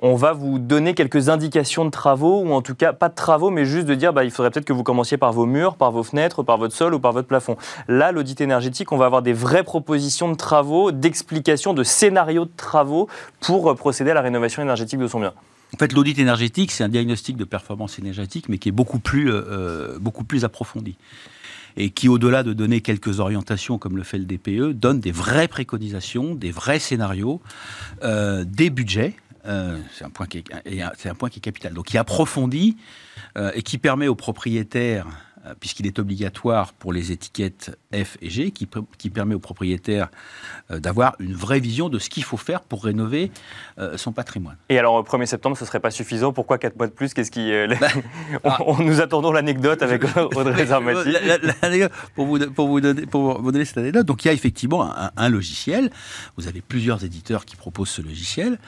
on 0.00 0.14
va 0.14 0.32
vous 0.32 0.58
donner 0.58 0.94
quelques 0.94 1.28
indications 1.28 1.84
de 1.84 1.90
travaux, 1.90 2.40
ou 2.42 2.52
en 2.52 2.62
tout 2.62 2.76
cas 2.76 2.92
pas 2.92 3.08
de 3.08 3.14
travaux, 3.14 3.50
mais 3.50 3.64
juste 3.64 3.86
de 3.86 3.94
dire 3.94 4.12
bah, 4.12 4.24
il 4.24 4.30
faudrait 4.30 4.50
peut-être 4.50 4.64
que 4.64 4.72
vous 4.72 4.84
commenciez 4.84 5.16
par 5.16 5.32
vos 5.32 5.44
murs, 5.44 5.74
par 5.74 5.90
vos 5.90 6.04
fenêtres, 6.04 6.44
par 6.44 6.56
votre 6.56 6.74
sol 6.74 6.94
ou 6.94 7.00
par 7.00 7.12
votre 7.12 7.26
plafond. 7.26 7.56
Là, 7.88 8.12
l'audit 8.12 8.40
énergétique, 8.40 8.92
on 8.92 8.96
va 8.96 9.06
avoir 9.06 9.22
des 9.22 9.32
vraies 9.32 9.64
propositions 9.64 10.30
de 10.30 10.36
travaux, 10.36 10.92
d'explications, 10.92 11.74
de 11.74 11.82
scénarios 11.82 12.47
de 12.48 12.56
travaux 12.56 13.08
pour 13.40 13.70
euh, 13.70 13.74
procéder 13.74 14.10
à 14.10 14.14
la 14.14 14.22
rénovation 14.22 14.62
énergétique 14.62 14.98
de 14.98 15.06
son 15.06 15.20
bien. 15.20 15.34
En 15.74 15.78
fait, 15.78 15.92
l'audit 15.92 16.18
énergétique, 16.18 16.72
c'est 16.72 16.84
un 16.84 16.88
diagnostic 16.88 17.36
de 17.36 17.44
performance 17.44 17.98
énergétique, 17.98 18.48
mais 18.48 18.58
qui 18.58 18.70
est 18.70 18.72
beaucoup 18.72 18.98
plus, 18.98 19.30
euh, 19.30 19.42
euh, 19.48 19.98
beaucoup 19.98 20.24
plus 20.24 20.44
approfondi. 20.44 20.96
Et 21.76 21.90
qui, 21.90 22.08
au-delà 22.08 22.42
de 22.42 22.52
donner 22.52 22.80
quelques 22.80 23.20
orientations, 23.20 23.78
comme 23.78 23.96
le 23.96 24.02
fait 24.02 24.18
le 24.18 24.24
DPE, 24.24 24.72
donne 24.72 24.98
des 24.98 25.12
vraies 25.12 25.46
préconisations, 25.46 26.34
des 26.34 26.50
vrais 26.50 26.80
scénarios, 26.80 27.40
des 28.02 28.70
budgets. 28.70 29.14
c'est 29.44 30.04
un, 30.04 30.10
point 30.10 30.26
qui 30.26 30.38
est, 30.38 31.40
capital. 31.40 31.74
Donc, 31.74 31.86
qui 31.86 31.98
approfondit 31.98 32.76
et 33.54 33.62
qui 33.62 33.78
permet 33.78 34.08
aux 34.08 34.16
propriétaires 34.16 35.06
puisqu'il 35.60 35.86
est 35.86 35.98
obligatoire 35.98 36.72
pour 36.72 36.92
les 36.92 37.12
étiquettes 37.12 37.76
F 37.92 38.16
et 38.20 38.30
G, 38.30 38.50
qui, 38.50 38.68
qui 38.98 39.10
permet 39.10 39.34
aux 39.34 39.40
propriétaires 39.40 40.08
euh, 40.70 40.80
d'avoir 40.80 41.16
une 41.18 41.34
vraie 41.34 41.60
vision 41.60 41.88
de 41.88 41.98
ce 41.98 42.10
qu'il 42.10 42.24
faut 42.24 42.36
faire 42.36 42.62
pour 42.62 42.84
rénover 42.84 43.30
euh, 43.78 43.96
son 43.96 44.12
patrimoine. 44.12 44.56
Et 44.68 44.78
alors, 44.78 44.94
au 44.94 45.02
1er 45.02 45.26
septembre, 45.26 45.56
ce 45.56 45.64
ne 45.64 45.66
serait 45.66 45.80
pas 45.80 45.90
suffisant 45.90 46.32
Pourquoi 46.32 46.58
4 46.58 46.76
mois 46.76 46.86
de 46.86 46.92
plus? 46.92 47.14
Qu'est-ce 47.14 47.30
qui... 47.30 47.50
Bah, 48.42 48.58
on, 48.66 48.82
nous 48.82 49.00
attendons 49.00 49.32
l'anecdote 49.32 49.82
avec 49.82 50.04
Audrey 50.16 50.66
Zarmati. 50.66 51.14
pour, 52.14 52.26
vous, 52.26 52.50
pour, 52.50 52.68
vous 52.68 52.80
donner, 52.80 53.06
pour 53.06 53.40
vous 53.40 53.52
donner 53.52 53.64
cette 53.64 53.78
anecdote, 53.78 54.06
donc 54.06 54.24
il 54.24 54.28
y 54.28 54.30
a 54.30 54.34
effectivement 54.34 54.92
un, 55.16 55.28
logiciel. 55.28 55.90
Vous 56.36 56.48
avez 56.48 56.60
plusieurs 56.60 57.04
éditeurs 57.04 57.44
qui 57.44 57.56
proposent 57.56 57.90
ce 57.90 58.02
logiciel. 58.02 58.58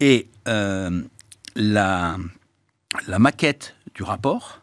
Et 0.00 0.28
la, 0.46 2.16
la 3.06 3.18
maquette 3.18 3.74
du 3.94 4.02
rapport 4.02 4.60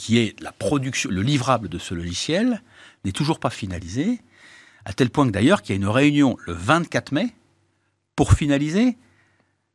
qui 0.00 0.16
est 0.16 0.40
la 0.40 0.50
production, 0.50 1.10
le 1.10 1.20
livrable 1.20 1.68
de 1.68 1.78
ce 1.78 1.92
logiciel, 1.92 2.62
n'est 3.04 3.12
toujours 3.12 3.38
pas 3.38 3.50
finalisé, 3.50 4.22
à 4.86 4.94
tel 4.94 5.10
point 5.10 5.26
que 5.26 5.30
d'ailleurs 5.30 5.60
qu'il 5.60 5.74
y 5.74 5.78
a 5.78 5.80
une 5.82 5.88
réunion 5.88 6.38
le 6.46 6.54
24 6.54 7.12
mai 7.12 7.34
pour 8.16 8.32
finaliser 8.32 8.96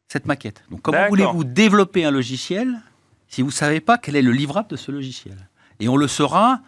cette 0.08 0.26
maquette. 0.26 0.64
Donc 0.72 0.82
comment 0.82 1.08
voulez-vous 1.10 1.44
développer 1.44 2.06
un 2.06 2.12
logiciel 2.12 2.82
si 3.28 3.44
vous 3.44 3.50
ne 3.50 3.54
savez 3.54 3.82
pas 3.82 4.00
quel 4.00 4.16
est 4.16 4.24
le 4.24 4.32
livrable 4.32 4.68
de 4.68 4.78
ce 4.78 4.92
logiciel? 4.92 5.48
Et 5.80 5.88
on 5.88 5.96
le 5.96 6.08
saura 6.08 6.60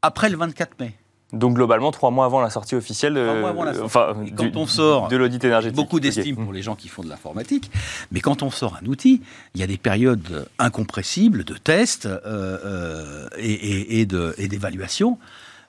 après 0.00 0.30
le 0.30 0.38
24 0.38 0.80
mai. 0.80 0.96
Donc 1.34 1.54
globalement, 1.56 1.90
trois 1.90 2.10
mois 2.10 2.24
avant 2.24 2.40
la 2.40 2.48
sortie 2.48 2.74
officielle 2.74 3.12
de, 3.14 3.82
enfin, 3.84 4.16
quand 4.34 4.56
on 4.56 4.66
sort, 4.66 5.08
de 5.08 5.16
l'audit 5.18 5.44
énergétique. 5.44 5.76
Beaucoup 5.76 6.00
d'estime 6.00 6.36
pour 6.36 6.54
les 6.54 6.62
gens 6.62 6.74
qui 6.74 6.88
font 6.88 7.02
de 7.02 7.08
l'informatique, 7.10 7.70
mais 8.12 8.20
quand 8.20 8.42
on 8.42 8.50
sort 8.50 8.78
un 8.82 8.86
outil, 8.86 9.20
il 9.54 9.60
y 9.60 9.64
a 9.64 9.66
des 9.66 9.76
périodes 9.76 10.48
incompressibles 10.58 11.44
de 11.44 11.54
tests 11.54 12.06
euh, 12.06 12.18
euh, 12.24 13.28
et, 13.36 14.00
et 14.00 14.48
d'évaluation. 14.48 15.18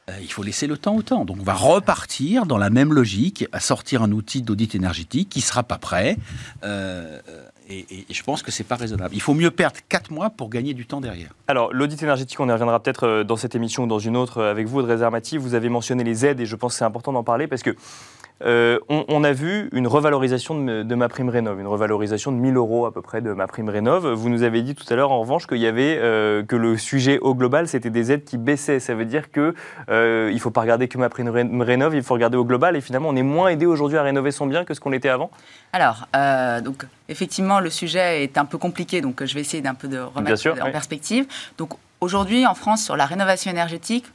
euh, 0.10 0.18
il 0.22 0.32
faut 0.32 0.44
laisser 0.44 0.68
le 0.68 0.78
temps 0.78 0.96
au 0.96 1.02
temps. 1.02 1.26
Donc 1.26 1.38
on 1.40 1.44
va 1.44 1.54
repartir 1.54 2.46
dans 2.46 2.58
la 2.58 2.70
même 2.70 2.94
logique, 2.94 3.46
à 3.52 3.60
sortir 3.60 4.02
un 4.02 4.12
outil 4.12 4.42
d'audit 4.42 4.74
énergétique 4.76 5.30
qui 5.30 5.40
ne 5.40 5.44
sera 5.44 5.64
pas 5.64 5.78
prêt. 5.78 6.18
Euh, 6.64 7.20
et, 7.70 8.06
je 8.10 8.24
pense 8.24 8.42
que 8.42 8.52
c'est 8.52 8.64
pas 8.64 8.76
raisonnable. 8.76 9.14
Il 9.14 9.22
faut 9.22 9.34
mieux 9.34 9.52
perdre 9.52 9.78
4 9.90 10.12
mois 10.12 10.30
pour 10.30 10.50
gagner 10.50 10.74
du 10.74 10.86
temps 10.86 11.02
derrière. 11.02 11.30
Alors, 11.48 11.72
l'audit 11.74 12.02
énergétique, 12.02 12.40
on 12.40 12.50
y 12.50 12.52
reviendra 12.52 12.82
peut-être 12.82 13.08
euh, 13.08 13.24
dans 13.24 13.38
cette 13.38 13.56
émission 13.56 13.84
ou 13.84 13.88
dans 13.88 14.00
une 14.00 14.18
autre 14.18 14.44
avec 14.44 14.68
vous, 14.68 14.80
Audrey 14.80 14.98
Zermati. 14.98 15.38
Vous 15.38 15.54
avez 15.54 15.70
mentionné 15.70 16.04
les 16.04 16.26
aides 16.26 16.40
et 16.40 16.46
je 16.46 16.56
pense 16.56 16.74
que 16.74 16.80
c'est 16.80 16.86
important 16.86 17.14
d'en 17.14 17.24
parler 17.24 17.48
parce 17.48 17.62
que 17.62 17.76
euh, 18.46 18.80
on, 18.88 19.24
a 19.24 19.34
vu 19.34 19.70
une 19.74 19.88
revalorisation 19.88 20.64
de, 20.64 20.96
ma 20.96 21.10
prime 21.10 21.30
rénov, 21.30 21.60
une 21.60 21.68
revalorisation 21.68 22.32
de 22.32 22.38
1000 22.38 22.56
euros 22.56 22.86
à 22.86 22.94
peu 22.94 23.02
près 23.02 23.22
de 23.22 23.34
ma 23.34 23.48
prime 23.48 23.70
rénov. 23.70 24.08
Vous 24.08 24.30
nous 24.30 24.44
avez 24.44 24.62
dit 24.62 24.76
tout 24.76 24.86
à 24.90 24.96
l'heure, 24.96 25.12
en 25.12 25.20
revanche, 25.20 25.46
qu'il 25.46 25.58
y 25.58 25.68
avait 25.68 25.98
euh, 26.00 26.44
que 26.44 26.56
le 26.56 26.78
sujet 26.78 27.20
au 27.20 27.36
global, 27.36 27.68
c'était 27.68 27.90
des 27.90 28.12
aides 28.12 28.24
qui 28.24 28.38
baissaient. 28.38 28.80
Ça 28.80 28.96
veut 28.96 29.06
dire 29.06 29.32
que 29.32 29.54
euh, 29.90 30.30
il 30.32 30.40
faut 30.40 30.52
pas 30.52 30.62
regarder 30.62 30.88
que 30.88 30.98
ma 30.98 31.10
prime 31.10 31.30
rénov, 31.62 31.96
il 31.96 32.04
faut 32.04 32.14
regarder 32.14 32.38
au 32.38 32.46
global. 32.46 32.76
Et 32.76 32.82
finalement, 32.82 33.10
on 33.10 33.16
est 33.16 33.24
moins 33.24 33.50
aidé 33.50 33.66
aujourd'hui 33.66 33.98
à 33.98 34.04
rénover 34.04 34.32
son 34.32 34.48
bien 34.48 34.64
que 34.64 34.74
ce 34.74 34.80
qu'on 34.80 34.94
était 34.94 35.10
avant? 35.10 35.32
Alors, 35.74 36.08
donc 36.64 36.86
effectivement, 37.10 37.60
le 37.60 37.70
sujet 37.70 38.24
est 38.24 38.38
un 38.38 38.46
peu 38.46 38.58
compliqué, 38.58 39.02
donc 39.02 39.24
je 39.24 39.34
vais 39.34 39.42
essayer 39.42 39.62
d'un 39.62 39.76
peu 39.76 39.88
de 39.88 40.00
remettre 40.00 40.48
en 40.62 40.72
perspective. 40.72 41.26
Donc 41.58 41.74
aujourd'hui, 42.02 42.46
en 42.46 42.56
France, 42.56 42.84
sur 42.84 42.96
la 42.96 43.06
rénovation 43.06 43.52
énergétique, 43.52 44.06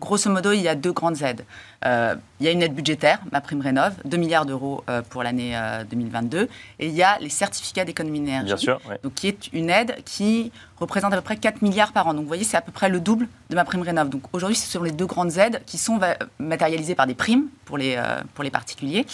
Grosso 0.00 0.28
modo, 0.28 0.50
il 0.52 0.60
y 0.60 0.68
a 0.68 0.74
deux 0.74 0.92
grandes 0.92 1.22
aides. 1.22 1.44
Euh, 1.86 2.16
il 2.40 2.46
y 2.46 2.48
a 2.48 2.52
une 2.52 2.62
aide 2.62 2.74
budgétaire, 2.74 3.20
ma 3.30 3.40
prime 3.40 3.60
rénov, 3.60 3.94
2 4.04 4.16
milliards 4.16 4.44
d'euros 4.44 4.82
euh, 4.90 5.02
pour 5.08 5.22
l'année 5.22 5.56
2022. 5.88 6.38
Euh, 6.38 6.46
et 6.80 6.88
il 6.88 6.94
y 6.94 7.02
a 7.04 7.16
les 7.20 7.28
certificats 7.28 7.84
d'économie 7.84 8.18
d'énergie, 8.18 8.46
Bien 8.46 8.56
sûr, 8.56 8.80
donc 9.04 9.14
qui 9.14 9.28
est 9.28 9.52
une 9.52 9.70
aide 9.70 9.94
qui 10.04 10.50
représente 10.78 11.12
à 11.12 11.16
peu 11.16 11.22
près 11.22 11.36
4 11.36 11.62
milliards 11.62 11.92
par 11.92 12.08
an. 12.08 12.12
Donc 12.12 12.22
vous 12.22 12.28
voyez, 12.28 12.42
c'est 12.42 12.56
à 12.56 12.60
peu 12.60 12.72
près 12.72 12.88
le 12.88 12.98
double 12.98 13.28
de 13.50 13.54
ma 13.54 13.64
prime 13.64 13.82
rénov. 13.82 14.08
Donc 14.08 14.22
aujourd'hui, 14.32 14.56
ce 14.56 14.68
sont 14.68 14.82
les 14.82 14.90
deux 14.90 15.06
grandes 15.06 15.38
aides 15.38 15.62
qui 15.64 15.78
sont 15.78 16.00
matérialisées 16.40 16.96
par 16.96 17.06
des 17.06 17.14
primes 17.14 17.46
pour 17.64 17.78
les, 17.78 17.96
pour 18.34 18.42
les 18.42 18.50
particuliers 18.50 19.06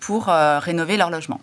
pour 0.00 0.26
rénover 0.26 0.96
leur 0.96 1.10
logement. 1.10 1.40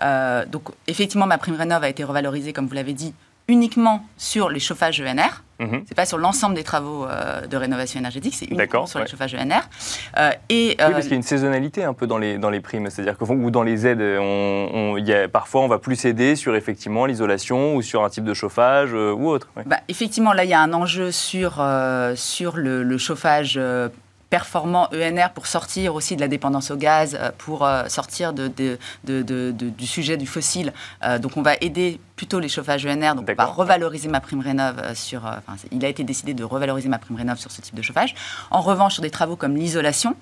donc 0.00 0.70
effectivement, 0.86 1.26
ma 1.26 1.38
prime 1.38 1.56
rénov 1.56 1.84
a 1.84 1.88
été 1.88 2.04
revalorisée, 2.04 2.52
comme 2.52 2.66
vous 2.66 2.74
l'avez 2.74 2.94
dit, 2.94 3.14
uniquement 3.48 4.04
sur 4.16 4.48
les 4.48 4.60
chauffages 4.60 5.00
ENR. 5.00 5.42
Mhm. 5.60 5.68
Ce 5.70 5.76
n'est 5.76 5.94
pas 5.94 6.06
sur 6.06 6.18
l'ensemble 6.18 6.56
des 6.56 6.64
travaux 6.64 7.06
euh, 7.06 7.46
de 7.46 7.56
rénovation 7.56 8.00
énergétique, 8.00 8.34
c'est 8.34 8.46
uniquement 8.46 8.86
sur 8.86 8.98
les 8.98 9.06
chauffages 9.06 9.34
ENR. 9.34 9.60
Euh, 10.18 10.30
et, 10.48 10.70
oui, 10.70 10.74
parce 10.76 11.02
qu'il 11.02 11.10
y 11.10 11.14
a 11.14 11.16
une 11.16 11.22
saisonnalité 11.22 11.84
un 11.84 11.94
peu 11.94 12.08
dans 12.08 12.18
les, 12.18 12.38
dans 12.38 12.50
les 12.50 12.60
primes, 12.60 12.90
c'est-à-dire 12.90 13.16
que 13.16 13.24
ou 13.24 13.50
dans 13.50 13.62
les 13.62 13.86
aides, 13.86 14.00
on, 14.00 14.96
y 14.96 15.12
a, 15.12 15.28
parfois 15.28 15.62
on 15.62 15.68
va 15.68 15.78
plus 15.78 16.04
aider 16.04 16.34
sur 16.34 16.56
effectivement 16.56 17.06
l'isolation 17.06 17.76
ou 17.76 17.82
sur 17.82 18.04
un 18.04 18.10
type 18.10 18.24
de 18.24 18.34
chauffage 18.34 18.90
euh, 18.94 19.12
ou 19.12 19.28
autre. 19.28 19.48
Bah, 19.64 19.78
effectivement, 19.88 20.32
là 20.32 20.44
il 20.44 20.50
y 20.50 20.54
a 20.54 20.60
un 20.60 20.72
enjeu 20.72 21.12
sur, 21.12 21.64
sur 22.16 22.56
le, 22.56 22.82
le 22.82 22.98
chauffage 22.98 23.58
performant 24.34 24.88
ENR 24.92 25.30
pour 25.32 25.46
sortir 25.46 25.94
aussi 25.94 26.16
de 26.16 26.20
la 26.20 26.26
dépendance 26.26 26.72
au 26.72 26.76
gaz, 26.76 27.16
euh, 27.16 27.30
pour 27.38 27.64
euh, 27.64 27.86
sortir 27.86 28.32
de, 28.32 28.50
du 29.04 29.86
sujet 29.86 30.16
du 30.16 30.26
fossile. 30.26 30.72
Euh, 31.04 31.20
donc 31.20 31.36
on 31.36 31.42
va 31.42 31.54
aider 31.60 32.00
plutôt 32.16 32.40
les 32.40 32.48
chauffages 32.48 32.84
ENR, 32.84 33.14
donc 33.14 33.28
on 33.30 33.34
va 33.34 33.44
revaloriser 33.44 34.08
ma 34.08 34.18
prime 34.18 34.40
rénov 34.40 34.74
sur... 34.94 35.20
il 35.70 35.84
a 35.84 35.88
été 35.88 36.02
décidé 36.02 36.34
de 36.34 36.42
revaloriser 36.42 36.88
ma 36.88 36.98
prime 36.98 37.16
rénov 37.16 37.38
sur 37.38 37.52
ce 37.52 37.60
type 37.60 37.76
de 37.76 37.82
chauffage. 37.82 38.16
En 38.50 38.60
revanche, 38.60 38.94
sur 38.94 39.02
des 39.04 39.10
travaux 39.10 39.36
comme 39.36 39.54
l'isolation, 39.56 40.16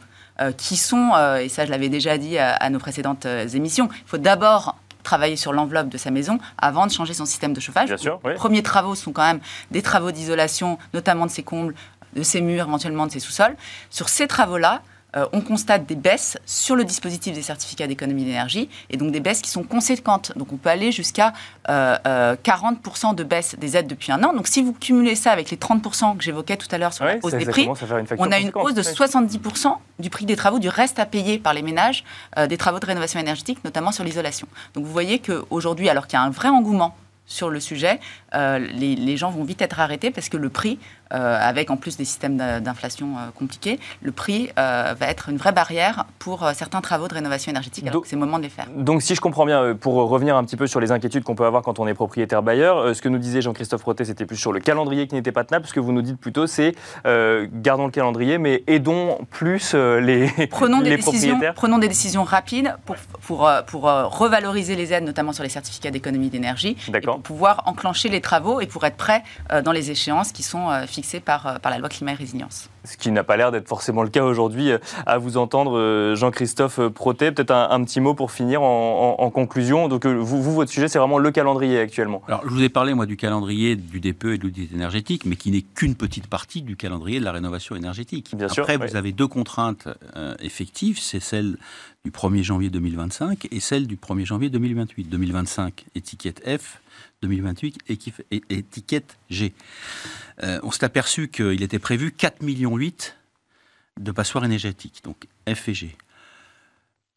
qui 0.59 0.77
sont, 0.77 1.12
et 1.40 1.48
ça 1.48 1.64
je 1.64 1.70
l'avais 1.70 1.88
déjà 1.88 2.18
dit 2.18 2.37
à, 2.37 2.68
nos 2.68 2.79
précédentes 2.79 3.27
émissions, 3.55 3.88
il 3.92 4.09
faut 4.09 4.18
d'abord 4.18 4.77
travailler 5.03 5.37
sur 5.37 5.53
l'enveloppe 5.53 5.88
de 5.88 5.98
sa 5.98 6.11
maison 6.11 6.38
avant 6.59 6.87
de 6.87 6.92
changer 6.92 7.14
son 7.14 7.27
système 7.27 7.53
de 7.53 7.61
chauffage. 7.61 7.88
Bien 7.88 7.96
sûr, 7.96 8.20
Les 8.25 8.35
premiers 8.35 8.62
travaux 8.62 8.94
sont 8.94 9.12
quand 9.12 9.27
même 9.27 9.40
des 9.70 9.83
travaux 9.83 10.11
d'isolation, 10.11 10.79
notamment 10.94 11.27
de 11.27 11.31
ses 11.31 11.42
combles, 11.42 11.75
de 12.14 12.22
ces 12.22 12.40
murs, 12.40 12.66
éventuellement 12.66 13.07
de 13.07 13.12
ces 13.12 13.20
sous-sols. 13.20 13.57
Sur 13.90 14.09
ces 14.09 14.27
travaux-là, 14.27 14.83
euh, 15.14 15.27
on 15.33 15.42
constate 15.42 15.85
des 15.85 15.94
baisses 15.94 16.38
sur 16.46 16.75
le 16.75 16.85
dispositif 16.85 17.35
des 17.35 17.42
certificats 17.42 17.87
d'économie 17.87 18.25
d'énergie, 18.25 18.70
et 18.88 18.96
donc 18.96 19.12
des 19.12 19.20
baisses 19.20 19.42
qui 19.42 19.51
sont 19.51 19.62
conséquentes. 19.62 20.33
Donc 20.37 20.53
on 20.53 20.57
peut 20.57 20.70
aller 20.70 20.90
jusqu'à 20.90 21.35
40% 21.66 21.68
euh, 21.68 22.37
euh, 22.46 23.12
de 23.12 23.25
baisse 23.25 23.55
des 23.59 23.77
aides 23.77 23.87
depuis 23.87 24.11
un 24.11 24.22
an. 24.25 24.33
Donc 24.33 24.48
si 24.48 24.62
vous 24.62 24.72
cumulez 24.72 25.14
ça 25.14 25.31
avec 25.31 25.51
les 25.51 25.59
30% 25.59 26.16
que 26.16 26.25
j'évoquais 26.25 26.57
tout 26.57 26.68
à 26.70 26.79
l'heure 26.79 26.94
sur 26.94 27.05
la 27.05 27.16
hausse 27.22 27.35
des 27.35 27.44
prix, 27.44 27.68
on 28.18 28.33
a 28.33 28.38
une 28.38 28.53
hausse 28.55 28.75
de 28.75 28.83
70% 28.83 29.77
du 29.98 30.09
prix 30.09 30.25
des 30.25 30.37
travaux, 30.37 30.59
du 30.59 30.70
reste 30.70 30.98
à 30.98 31.05
payer 31.05 31.38
par 31.38 31.53
les 31.53 31.62
ménages 31.62 32.05
des 32.48 32.57
travaux 32.57 32.81
de 32.81 32.87
rénovation 32.87 33.20
énergétique, 33.20 33.62
notamment 33.64 33.92
sur 33.92 34.05
l'isolation. 34.05 34.48
Donc 34.75 34.85
vous 34.85 34.92
voyez 34.92 35.18
qu'aujourd'hui, 35.18 35.88
alors 35.88 36.07
qu'il 36.07 36.18
y 36.18 36.22
a 36.22 36.25
un 36.25 36.31
vrai 36.31 36.48
engouement 36.48 36.96
sur 37.27 37.51
le 37.51 37.61
sujet, 37.61 38.01
les, 38.35 38.96
les, 38.96 39.16
gens 39.16 39.31
vont 39.31 39.44
vite 39.44 39.62
être 39.62 39.79
arrêtés 39.79 40.11
parce 40.11 40.29
que 40.29 40.37
le 40.37 40.48
prix 40.48 40.79
euh, 40.79 41.02
avec 41.12 41.70
en 41.70 41.77
plus 41.77 41.96
des 41.96 42.05
systèmes 42.05 42.37
d'inflation 42.37 43.16
euh, 43.18 43.31
compliqués, 43.35 43.79
le 44.01 44.12
prix 44.12 44.51
euh, 44.59 44.94
va 44.98 45.07
être 45.07 45.29
une 45.29 45.37
vraie 45.37 45.53
barrière 45.53 46.07
pour 46.18 46.48
certains 46.55 46.81
travaux 46.81 47.09
de 47.09 47.14
rénovation 47.14 47.51
énergétique. 47.51 47.90
Donc 47.90 48.07
c'est 48.07 48.16
le 48.16 48.20
moment 48.20 48.38
de 48.38 48.44
les 48.44 48.48
faire. 48.48 48.66
Donc 48.75 49.03
si 49.03 49.14
je 49.14 49.20
comprends 49.20 49.44
bien, 49.44 49.75
pour 49.75 49.94
revenir 49.94 50.37
un 50.37 50.44
petit 50.44 50.57
peu 50.57 50.66
sur 50.66 50.81
les 50.81 50.92
inquiétudes 50.92 51.25
qu'on 51.25 51.35
peut 51.35 51.44
avoir 51.44 51.62
quand 51.62 51.79
on 51.79 51.87
est 51.87 51.94
propriétaire 51.94 52.42
bailleur, 52.42 52.94
ce 52.94 53.03
que 53.03 53.09
nous 53.09 53.18
disait 53.18 53.42
Jean-Christophe 53.42 53.83
Rotet, 53.83 54.05
c'était 54.05 54.27
plus 54.27 54.37
sur 54.37 54.53
le 54.53 54.61
calendrier 54.61 55.07
qui 55.07 55.14
n'était 55.14 55.33
pas 55.33 55.44
tenable. 55.44 55.66
Ce 55.66 55.72
que 55.72 55.81
vous 55.81 55.92
nous 55.92 56.03
dites 56.03 56.18
plutôt, 56.18 56.46
c'est 56.46 56.75
gardons 57.05 57.87
le 57.87 57.90
calendrier, 57.90 58.38
mais 58.38 58.62
aidons 58.66 59.18
plus 59.31 59.75
les, 59.75 60.29
prenons 60.51 60.81
des 60.81 60.96
décisions, 60.96 61.40
Prenons 61.55 61.79
des 61.79 61.88
décisions 61.88 62.25
rapides 62.25 62.75
pour, 62.85 62.96
pour, 63.22 63.51
pour 63.66 63.83
revaloriser 63.83 64.77
les 64.77 64.92
aides, 64.92 65.05
notamment 65.05 65.33
sur 65.33 65.42
les 65.42 65.48
certificats 65.48 65.90
d'économie 65.90 66.31
d'énergie, 66.31 66.77
pour 67.05 67.20
pouvoir 67.20 67.62
enclencher 67.66 68.09
les 68.09 68.20
travaux 68.20 68.61
et 68.61 68.66
pour 68.66 68.85
être 68.85 68.96
prêt 68.96 69.22
dans 69.64 69.72
les 69.72 69.90
échéances 69.90 70.33
qui 70.33 70.42
sont 70.42 70.70
fixées 70.87 71.02
par, 71.25 71.47
euh, 71.47 71.59
par 71.59 71.71
la 71.71 71.79
loi 71.79 71.88
climat 71.88 72.12
et 72.12 72.17
résilience. 72.17 72.69
Ce 72.85 72.97
qui 72.97 73.11
n'a 73.11 73.25
pas 73.25 73.37
l'air 73.37 73.53
d'être 73.53 73.69
forcément 73.69 74.03
le 74.03 74.09
cas 74.09 74.25
aujourd'hui, 74.25 74.71
euh, 74.71 74.79
à 75.07 75.19
vous 75.19 75.37
entendre, 75.37 75.79
euh, 75.79 76.15
Jean-Christophe 76.15 76.81
Protet. 76.88 77.33
Peut-être 77.33 77.53
un, 77.53 77.85
petit 77.85 78.01
mot 78.01 78.15
pour 78.15 78.31
finir 78.31 78.62
en, 78.62 79.31
conclusion. 79.31 79.88
Donc, 79.88 80.07
vous, 80.07 80.43
vous, 80.43 80.55
votre 80.55 80.71
sujet, 80.71 80.88
c'est 80.88 80.99
vraiment 80.99 81.19
le 81.19 81.31
calendrier 81.31 81.79
actuellement. 81.79 82.23
Alors, 82.29 82.43
je 82.45 82.51
vous 82.51 82.62
ai 82.62 82.69
parlé, 82.69 82.95
moi, 82.95 83.07
du 83.07 83.17
calendrier 83.17 83.77
du 83.77 84.01
DPE 84.01 84.25
et 84.27 84.38
de 84.38 84.43
l'audit 84.45 84.73
énergétique, 84.73 85.25
mais 85.25 85.37
qui 85.37 85.51
n'est 85.51 85.62
qu'une 85.62 85.95
petite 85.95 86.27
partie 86.27 86.62
du 86.62 86.77
calendrier 86.77 87.19
de 87.19 87.25
la 87.25 87.33
rénovation 87.33 87.77
énergétique. 87.77 88.35
Bien 88.37 88.47
Après, 88.47 88.75
sûr, 88.75 88.87
vous 88.87 88.97
avez 88.97 89.12
deux 89.12 89.29
contraintes 89.29 89.88
effectives, 90.41 90.99
c'est 90.99 91.21
celle 91.21 91.57
du 92.05 92.11
1er 92.11 92.43
janvier 92.43 92.71
2025 92.71 93.49
et 93.51 93.61
celle 93.61 93.87
du 93.87 93.97
1er 93.97 94.25
janvier 94.25 94.51
2028. 94.51 95.09
2025, 95.09 95.87
étiquette 95.95 96.43
F, 96.47 96.81
2028, 97.22 97.78
étiquette 98.50 99.18
G. 99.30 99.54
Euh, 100.42 100.61
on 100.62 100.70
s'est 100.70 100.85
aperçu 100.85 101.28
qu'il 101.28 101.62
était 101.62 101.78
prévu 101.78 102.14
4,8 102.16 102.44
millions 102.44 102.78
de 104.00 104.11
passoires 104.11 104.44
énergétiques, 104.44 105.02
donc 105.04 105.28
F 105.48 105.68
et 105.68 105.74
G. 105.74 105.96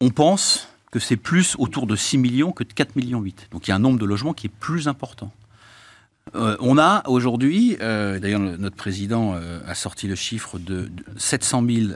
On 0.00 0.10
pense 0.10 0.68
que 0.92 0.98
c'est 0.98 1.16
plus 1.16 1.56
autour 1.58 1.86
de 1.86 1.96
6 1.96 2.18
millions 2.18 2.52
que 2.52 2.64
de 2.64 2.72
4,8 2.72 2.90
millions. 2.96 3.24
Donc 3.50 3.66
il 3.66 3.70
y 3.70 3.72
a 3.72 3.76
un 3.76 3.80
nombre 3.80 3.98
de 3.98 4.04
logements 4.04 4.32
qui 4.32 4.46
est 4.46 4.56
plus 4.60 4.88
important. 4.88 5.32
Euh, 6.34 6.56
on 6.60 6.76
a 6.78 7.02
aujourd'hui, 7.08 7.76
euh, 7.80 8.18
d'ailleurs 8.18 8.40
notre 8.40 8.76
président 8.76 9.34
a 9.34 9.74
sorti 9.74 10.06
le 10.06 10.14
chiffre 10.14 10.58
de, 10.58 10.90
700 11.16 11.64
000 11.68 11.86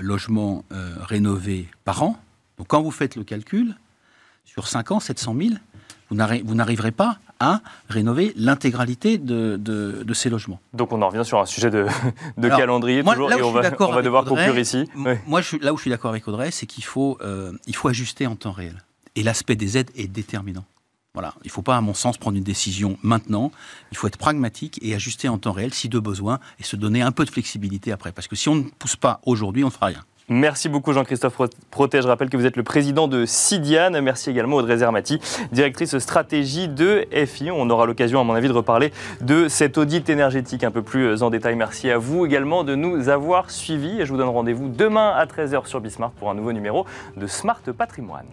logements 0.00 0.64
rénovés 1.00 1.68
par 1.84 2.02
an. 2.02 2.18
Donc 2.58 2.68
quand 2.68 2.82
vous 2.82 2.90
faites 2.90 3.16
le 3.16 3.24
calcul, 3.24 3.76
sur 4.44 4.68
5 4.68 4.90
ans, 4.92 5.00
700 5.00 5.36
000, 5.38 5.50
vous 6.10 6.54
n'arriverez 6.54 6.92
pas 6.92 7.18
à 7.42 7.60
rénover 7.88 8.32
l'intégralité 8.36 9.18
de, 9.18 10.12
ces 10.14 10.30
logements. 10.30 10.60
Donc 10.72 10.92
on 10.92 11.02
en 11.02 11.08
revient 11.08 11.24
sur 11.24 11.40
un 11.40 11.46
sujet 11.46 11.70
de, 11.70 11.86
calendrier 12.40 13.02
toujours, 13.02 13.32
et 13.32 13.42
on 13.42 13.50
va, 13.50 14.02
devoir 14.02 14.24
conclure 14.24 14.58
ici. 14.58 14.88
Moi, 14.94 15.40
je 15.40 15.56
là 15.56 15.72
où 15.72 15.76
je 15.76 15.82
suis 15.82 15.90
d'accord 15.90 16.10
avec 16.10 16.26
Audrey, 16.28 16.50
c'est 16.52 16.66
qu'il 16.66 16.84
faut, 16.84 17.18
euh, 17.20 17.52
il 17.66 17.74
faut 17.74 17.88
ajuster 17.88 18.26
en 18.26 18.36
temps 18.36 18.52
réel. 18.52 18.84
Et 19.16 19.22
l'aspect 19.22 19.56
des 19.56 19.76
aides 19.76 19.90
est 19.96 20.06
déterminant. 20.06 20.64
Voilà. 21.14 21.34
Il 21.44 21.48
ne 21.48 21.52
faut 21.52 21.62
pas, 21.62 21.76
à 21.76 21.80
mon 21.82 21.92
sens, 21.92 22.16
prendre 22.16 22.38
une 22.38 22.44
décision 22.44 22.96
maintenant. 23.02 23.52
Il 23.90 23.98
faut 23.98 24.06
être 24.06 24.16
pragmatique 24.16 24.78
et 24.80 24.94
ajuster 24.94 25.28
en 25.28 25.36
temps 25.36 25.52
réel 25.52 25.74
si 25.74 25.88
de 25.88 25.98
besoin 25.98 26.38
et 26.58 26.62
se 26.62 26.76
donner 26.76 27.02
un 27.02 27.12
peu 27.12 27.24
de 27.24 27.30
flexibilité 27.30 27.92
après. 27.92 28.12
Parce 28.12 28.28
que 28.28 28.36
si 28.36 28.48
on 28.48 28.54
ne 28.54 28.62
pousse 28.62 28.96
pas 28.96 29.20
aujourd'hui, 29.26 29.62
on 29.62 29.66
ne 29.66 29.72
fera 29.72 29.86
rien. 29.86 30.04
Merci 30.28 30.68
beaucoup 30.68 30.92
Jean-Christophe 30.92 31.36
Protet. 31.70 32.00
Je 32.00 32.06
rappelle 32.06 32.30
que 32.30 32.36
vous 32.36 32.46
êtes 32.46 32.56
le 32.56 32.62
président 32.62 33.08
de 33.08 33.26
Sidiane. 33.26 34.00
Merci 34.00 34.30
également 34.30 34.56
Audrey 34.56 34.78
Zermati, 34.78 35.18
directrice 35.50 35.98
stratégie 35.98 36.68
de 36.68 37.06
FI. 37.26 37.50
On 37.50 37.68
aura 37.70 37.86
l'occasion, 37.86 38.20
à 38.20 38.24
mon 38.24 38.34
avis, 38.34 38.48
de 38.48 38.52
reparler 38.52 38.92
de 39.20 39.48
cet 39.48 39.78
audit 39.78 40.08
énergétique 40.08 40.62
un 40.62 40.70
peu 40.70 40.82
plus 40.82 41.22
en 41.22 41.30
détail. 41.30 41.56
Merci 41.56 41.90
à 41.90 41.98
vous 41.98 42.24
également 42.24 42.62
de 42.62 42.76
nous 42.76 43.08
avoir 43.08 43.50
suivis. 43.50 44.04
Je 44.04 44.12
vous 44.12 44.16
donne 44.16 44.28
rendez-vous 44.28 44.68
demain 44.68 45.10
à 45.10 45.26
13h 45.26 45.66
sur 45.66 45.80
Bismart 45.80 46.12
pour 46.12 46.30
un 46.30 46.34
nouveau 46.34 46.52
numéro 46.52 46.86
de 47.16 47.26
Smart 47.26 47.60
Patrimoine. 47.76 48.26